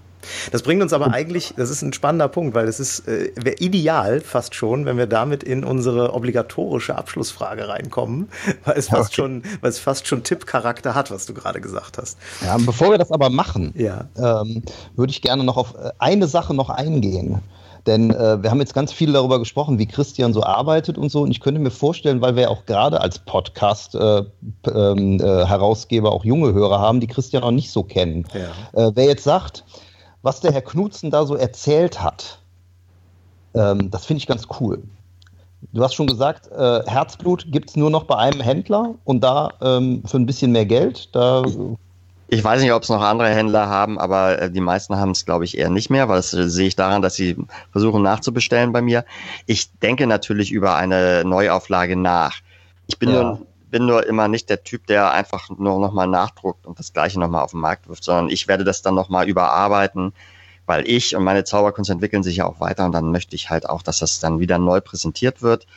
[0.52, 3.58] Das bringt uns aber eigentlich, das ist ein spannender Punkt, weil es ist äh, wäre
[3.60, 8.30] ideal fast schon, wenn wir damit in unsere obligatorische Abschlussfrage reinkommen,
[8.66, 9.16] weil es fast okay.
[9.16, 12.18] schon, weil es fast schon Tippcharakter hat, was du gerade gesagt hast.
[12.44, 14.06] Ja, bevor wir das aber machen, ja.
[14.18, 14.64] ähm,
[14.96, 17.42] würde ich gerne noch auf äh, eine Sache noch eingehen.
[17.86, 21.22] Denn äh, wir haben jetzt ganz viel darüber gesprochen, wie Christian so arbeitet und so.
[21.22, 26.54] Und ich könnte mir vorstellen, weil wir auch gerade als Podcast-Herausgeber äh, äh, auch junge
[26.54, 28.26] Hörer haben, die Christian auch nicht so kennen.
[28.34, 28.88] Ja.
[28.88, 29.64] Äh, wer jetzt sagt,
[30.26, 32.40] was der Herr Knutzen da so erzählt hat,
[33.54, 34.82] ähm, das finde ich ganz cool.
[35.72, 39.52] Du hast schon gesagt, äh, Herzblut gibt es nur noch bei einem Händler und da
[39.62, 41.10] ähm, für ein bisschen mehr Geld.
[41.16, 41.44] Da
[42.28, 45.26] Ich weiß nicht, ob es noch andere Händler haben, aber äh, die meisten haben es,
[45.26, 47.38] glaube ich, eher nicht mehr, weil das äh, sehe ich daran, dass sie
[47.72, 49.06] versuchen nachzubestellen bei mir.
[49.46, 52.34] Ich denke natürlich über eine Neuauflage nach.
[52.88, 53.22] Ich bin, ja.
[53.22, 57.20] nur, bin nur immer nicht der Typ, der einfach nur nochmal nachdruckt und das Gleiche
[57.20, 60.14] nochmal auf den Markt wirft, sondern ich werde das dann nochmal überarbeiten,
[60.66, 63.70] weil ich und meine Zauberkunst entwickeln sich ja auch weiter und dann möchte ich halt
[63.70, 65.68] auch, dass das dann wieder neu präsentiert wird.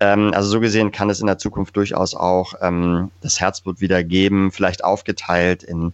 [0.00, 4.04] Ähm, also so gesehen kann es in der Zukunft durchaus auch ähm, das Herzblut wieder
[4.04, 5.92] geben, vielleicht aufgeteilt in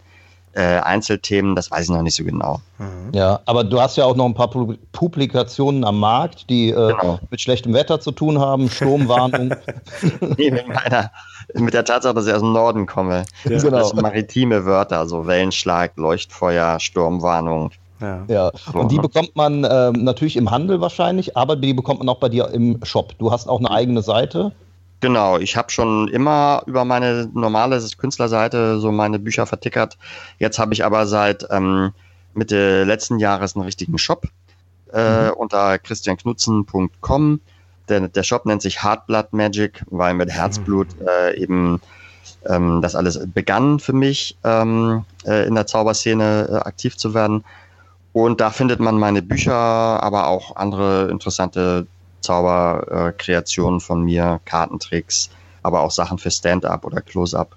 [0.55, 2.61] äh, Einzelthemen, das weiß ich noch nicht so genau.
[2.77, 3.13] Mhm.
[3.13, 7.19] Ja, aber du hast ja auch noch ein paar Publikationen am Markt, die äh, genau.
[7.29, 9.53] mit schlechtem Wetter zu tun haben, Sturmwarnung.
[10.37, 11.11] nee, mit, meiner,
[11.53, 13.25] mit der Tatsache, dass ich aus dem Norden komme.
[13.43, 13.57] Ja.
[13.57, 13.77] Genau.
[13.77, 17.71] Das maritime Wörter, also Wellenschlag, Leuchtfeuer, Sturmwarnung.
[17.99, 18.23] Ja.
[18.27, 18.51] ja.
[18.73, 22.29] Und die bekommt man ähm, natürlich im Handel wahrscheinlich, aber die bekommt man auch bei
[22.29, 23.13] dir im Shop.
[23.19, 24.51] Du hast auch eine eigene Seite.
[25.05, 29.99] Genau, ich habe schon immer über meine normale Künstlerseite so meine Bücher vertickert.
[30.39, 31.91] Jetzt habe ich aber seit ähm,
[32.33, 34.27] Mitte letzten Jahres einen richtigen Shop
[34.91, 35.33] äh, mhm.
[35.33, 37.39] unter christianknutzen.com.
[37.87, 41.07] Der, der Shop nennt sich Heartblood Magic, weil mit Herzblut mhm.
[41.07, 41.81] äh, eben
[42.47, 47.43] ähm, das alles begann für mich, ähm, äh, in der Zauberszene äh, aktiv zu werden.
[48.11, 51.85] Und da findet man meine Bücher, aber auch andere interessante
[52.25, 55.29] Zauberkreationen von mir, Kartentricks,
[55.63, 57.55] aber auch Sachen für Stand-up oder Close-up.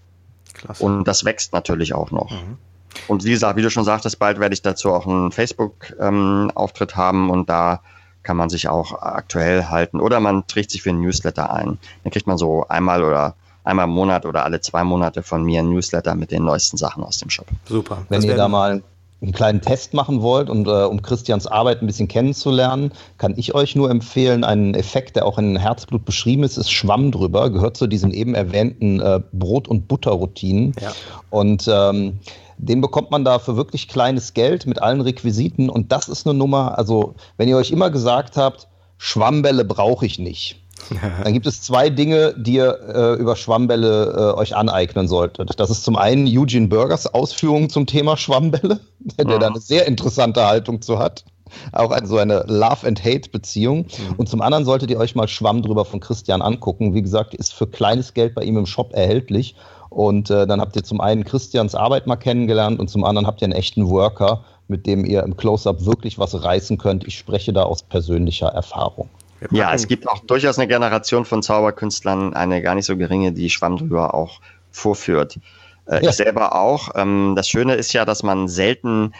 [0.78, 2.30] Und das wächst natürlich auch noch.
[2.30, 2.58] Mhm.
[3.06, 6.96] Und wie gesagt, wie du schon sagtest, bald werde ich dazu auch einen Facebook-Auftritt ähm,
[6.96, 7.80] haben und da
[8.22, 10.00] kann man sich auch aktuell halten.
[10.00, 11.78] Oder man trägt sich für ein Newsletter ein.
[12.02, 15.60] Dann kriegt man so einmal oder einmal im Monat oder alle zwei Monate von mir
[15.60, 17.46] ein Newsletter mit den neuesten Sachen aus dem Shop.
[17.66, 18.04] Super.
[18.08, 18.82] Wenn ihr da mal
[19.20, 23.54] einen kleinen Test machen wollt und äh, um Christians Arbeit ein bisschen kennenzulernen, kann ich
[23.54, 27.76] euch nur empfehlen, einen Effekt, der auch in Herzblut beschrieben ist, ist Schwamm drüber, gehört
[27.76, 30.72] zu diesen eben erwähnten äh, Brot- und Butterroutinen.
[30.80, 30.92] Ja.
[31.30, 32.20] Und ähm,
[32.58, 35.68] den bekommt man da für wirklich kleines Geld mit allen Requisiten.
[35.68, 40.18] Und das ist eine Nummer, also wenn ihr euch immer gesagt habt, Schwammbälle brauche ich
[40.18, 40.60] nicht
[41.24, 45.58] Dann gibt es zwei Dinge, die ihr äh, über Schwammbälle äh, euch aneignen solltet.
[45.58, 49.86] Das ist zum einen Eugene Burgers Ausführungen zum Thema Schwammbälle, der, der da eine sehr
[49.86, 51.24] interessante Haltung zu hat.
[51.72, 53.78] Auch eine, so eine Love-and-Hate-Beziehung.
[53.78, 54.14] Mhm.
[54.16, 56.94] Und zum anderen solltet ihr euch mal Schwamm drüber von Christian angucken.
[56.94, 59.54] Wie gesagt, ist für kleines Geld bei ihm im Shop erhältlich.
[59.90, 63.40] Und äh, dann habt ihr zum einen Christians Arbeit mal kennengelernt und zum anderen habt
[63.40, 67.06] ihr einen echten Worker, mit dem ihr im Close-Up wirklich was reißen könnt.
[67.06, 69.08] Ich spreche da aus persönlicher Erfahrung.
[69.51, 73.51] Ja, es gibt auch durchaus eine Generation von Zauberkünstlern, eine gar nicht so geringe, die
[73.51, 75.39] Schwamm drüber auch vorführt.
[75.86, 76.11] Äh, ja.
[76.11, 76.91] Ich selber auch.
[76.95, 79.14] Ähm, das Schöne ist ja, dass man selten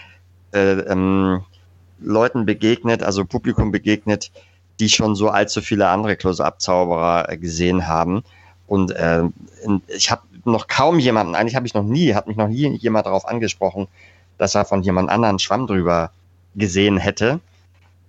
[0.53, 1.43] äh, ähm,
[2.01, 4.31] Leuten begegnet, also Publikum begegnet,
[4.81, 8.23] die schon so allzu viele andere Close-Up-Zauberer äh, gesehen haben.
[8.67, 9.25] Und äh,
[9.89, 13.07] ich habe noch kaum jemanden, eigentlich habe ich noch nie, hat mich noch nie jemand
[13.07, 13.89] darauf angesprochen,
[14.37, 16.11] dass er von jemand anderen Schwamm drüber
[16.55, 17.41] gesehen hätte.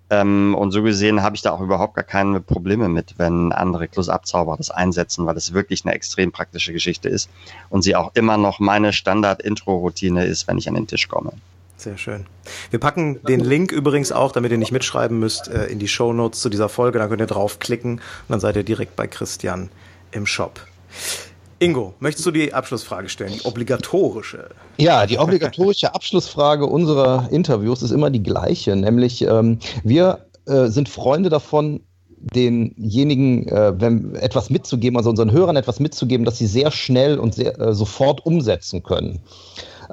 [0.10, 3.88] Ähm, und so gesehen habe ich da auch überhaupt gar keine Probleme mit, wenn andere
[3.88, 7.30] Close-Up-Zauber das einsetzen, weil es wirklich eine extrem praktische Geschichte ist
[7.70, 11.34] und sie auch immer noch meine Standard-Intro-Routine ist, wenn ich an den Tisch komme.
[11.78, 12.26] Sehr schön.
[12.72, 16.12] Wir packen den Link übrigens auch, damit ihr nicht mitschreiben müsst, äh, in die Show
[16.12, 17.00] Notes zu dieser Folge.
[17.00, 19.70] Da könnt ihr draufklicken und dann seid ihr direkt bei Christian
[20.12, 20.60] im Shop.
[21.60, 24.50] Ingo, möchtest du die Abschlussfrage stellen, die obligatorische?
[24.78, 30.88] Ja, die obligatorische Abschlussfrage unserer Interviews ist immer die gleiche, nämlich ähm, wir äh, sind
[30.88, 31.82] Freunde davon,
[32.34, 37.36] denjenigen äh, wenn, etwas mitzugeben, also unseren Hörern etwas mitzugeben, dass sie sehr schnell und
[37.36, 39.20] sehr, äh, sofort umsetzen können.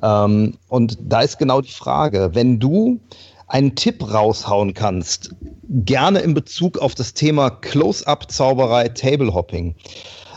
[0.03, 3.01] Ähm, und da ist genau die Frage, wenn du
[3.49, 5.35] einen Tipp raushauen kannst,
[5.69, 9.75] gerne in Bezug auf das Thema Close-up-Zauberei, Table-Hopping,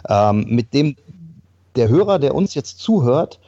[0.07, 0.95] ähm, mit dem
[1.75, 3.39] der Hörer, der uns jetzt zuhört,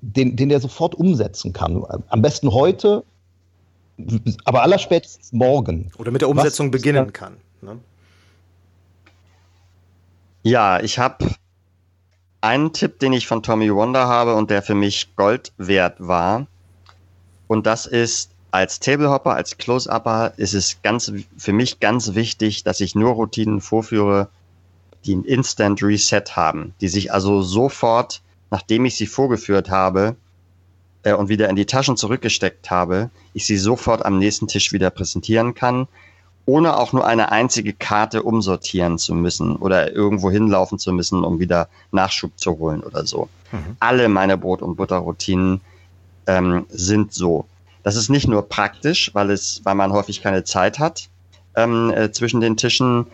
[0.00, 1.84] den, den der sofort umsetzen kann.
[2.08, 3.04] Am besten heute,
[4.44, 5.90] aber allerspätestens morgen.
[5.98, 7.36] Oder mit der Umsetzung Was, beginnen kann.
[7.62, 7.78] Ne?
[10.42, 11.26] Ja, ich habe
[12.40, 16.46] einen Tipp, den ich von Tommy Wonder habe und der für mich Gold wert war.
[17.48, 22.80] Und das ist, als Tablehopper, als Close-Upper ist es ganz, für mich ganz wichtig, dass
[22.80, 24.28] ich nur Routinen vorführe,
[25.06, 30.16] die ein Instant Reset haben, die sich also sofort, nachdem ich sie vorgeführt habe
[31.02, 34.90] äh, und wieder in die Taschen zurückgesteckt habe, ich sie sofort am nächsten Tisch wieder
[34.90, 35.88] präsentieren kann,
[36.46, 41.40] ohne auch nur eine einzige Karte umsortieren zu müssen oder irgendwo hinlaufen zu müssen, um
[41.40, 43.28] wieder Nachschub zu holen oder so.
[43.52, 43.76] Mhm.
[43.80, 45.60] Alle meine Brot- und Butterroutinen
[46.26, 47.46] ähm, sind so.
[47.82, 51.08] Das ist nicht nur praktisch, weil es, weil man häufig keine Zeit hat
[51.56, 53.06] ähm, äh, zwischen den Tischen,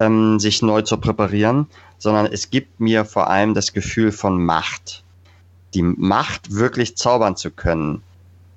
[0.00, 1.66] ähm, sich neu zu präparieren,
[1.98, 5.02] sondern es gibt mir vor allem das Gefühl von Macht.
[5.74, 8.02] die Macht, wirklich zaubern zu können,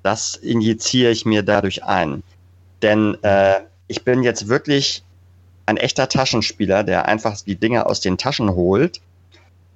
[0.02, 2.22] das injiziere ich mir dadurch ein.
[2.80, 5.04] Denn äh, ich bin jetzt wirklich
[5.66, 9.00] ein echter Taschenspieler, der einfach die Dinge aus den Taschen holt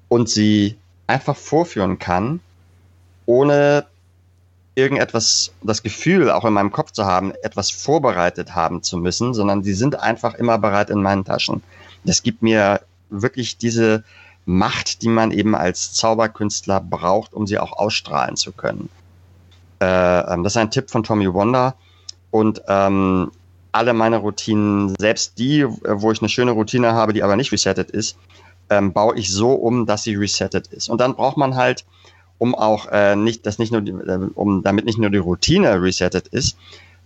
[0.08, 2.40] und sie einfach vorführen kann,
[3.26, 3.86] ohne
[4.76, 9.62] irgendetwas, das Gefühl auch in meinem Kopf zu haben, etwas vorbereitet haben zu müssen, sondern
[9.62, 11.62] die sind einfach immer bereit in meinen Taschen.
[12.04, 14.04] Das gibt mir wirklich diese
[14.44, 18.88] Macht, die man eben als Zauberkünstler braucht, um sie auch ausstrahlen zu können.
[19.80, 21.74] Äh, ähm, das ist ein Tipp von Tommy Wonder.
[22.30, 23.32] Und ähm,
[23.72, 27.50] alle meine Routinen, selbst die, äh, wo ich eine schöne Routine habe, die aber nicht
[27.50, 28.16] resettet ist,
[28.70, 30.88] ähm, baue ich so um, dass sie resettet ist.
[30.88, 31.84] Und dann braucht man halt,
[32.38, 35.80] um auch äh, nicht, dass nicht nur die, äh, um damit nicht nur die Routine
[35.80, 36.56] resettet ist,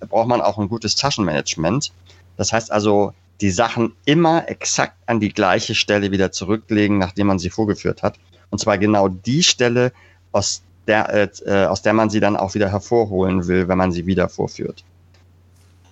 [0.09, 1.93] braucht man auch ein gutes Taschenmanagement.
[2.37, 7.39] Das heißt also, die Sachen immer exakt an die gleiche Stelle wieder zurücklegen, nachdem man
[7.39, 8.18] sie vorgeführt hat.
[8.51, 9.93] Und zwar genau die Stelle,
[10.33, 13.93] aus der, äh, äh aus der man sie dann auch wieder hervorholen will, wenn man
[13.93, 14.85] sie wieder vorführt.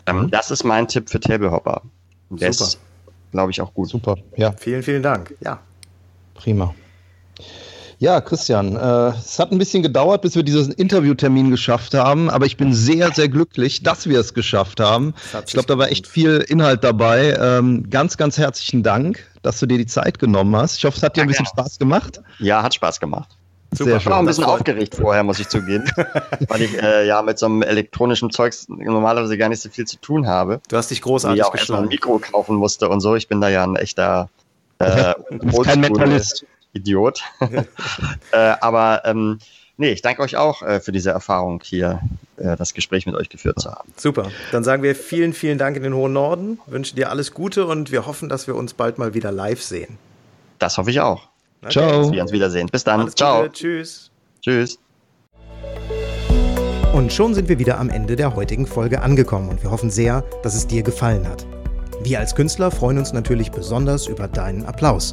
[0.07, 0.30] Ähm, mhm.
[0.30, 1.82] Das ist mein Tipp für Tablehopper.
[2.30, 2.68] Der Super.
[2.68, 2.78] ist,
[3.32, 3.89] glaube ich, auch gut.
[3.89, 4.53] Super, ja.
[4.53, 5.34] Vielen, vielen Dank.
[5.41, 5.61] Ja.
[6.34, 6.74] Prima.
[8.01, 12.46] Ja, Christian, äh, es hat ein bisschen gedauert, bis wir diesen Interviewtermin geschafft haben, aber
[12.46, 15.14] ich bin sehr, sehr glücklich, dass wir es geschafft haben.
[15.44, 17.36] Ich glaube, da war echt viel Inhalt dabei.
[17.40, 20.76] Ähm, ganz, ganz herzlichen Dank, dass du dir die Zeit genommen hast.
[20.76, 22.20] Ich hoffe, es hat dir ein bisschen Spaß gemacht.
[22.38, 23.30] Ja, hat Spaß gemacht.
[23.72, 23.96] Super.
[23.96, 25.84] Ich war auch ein bisschen aufgeregt vorher, muss ich zugeben,
[26.49, 29.99] weil ich äh, ja mit so einem elektronischen Zeugs normalerweise gar nicht so viel zu
[29.99, 30.61] tun habe.
[30.68, 33.16] Du hast dich großartig ich auch erstmal ein Mikro kaufen musste und so.
[33.16, 34.30] Ich bin da ja ein echter
[34.78, 35.14] äh,
[35.64, 36.46] kein Mentalist.
[36.72, 37.22] Idiot.
[38.32, 39.38] äh, aber ähm,
[39.76, 42.00] nee, ich danke euch auch äh, für diese Erfahrung hier,
[42.36, 43.92] äh, das Gespräch mit euch geführt zu haben.
[43.96, 44.30] Super.
[44.52, 47.90] Dann sagen wir vielen, vielen Dank in den hohen Norden, wünschen dir alles Gute und
[47.90, 49.98] wir hoffen, dass wir uns bald mal wieder live sehen.
[50.58, 51.28] Das hoffe ich auch.
[51.62, 51.72] Okay.
[51.72, 52.02] Ciao.
[52.02, 52.68] Dass wir uns wiedersehen.
[52.70, 53.00] Bis dann.
[53.00, 53.42] Alles Ciao.
[53.42, 53.52] Gute.
[53.52, 54.10] Tschüss.
[54.42, 54.78] Tschüss.
[56.92, 60.22] Und schon sind wir wieder am Ende der heutigen Folge angekommen und wir hoffen sehr,
[60.42, 61.46] dass es dir gefallen hat.
[62.02, 65.12] Wir als Künstler freuen uns natürlich besonders über deinen Applaus.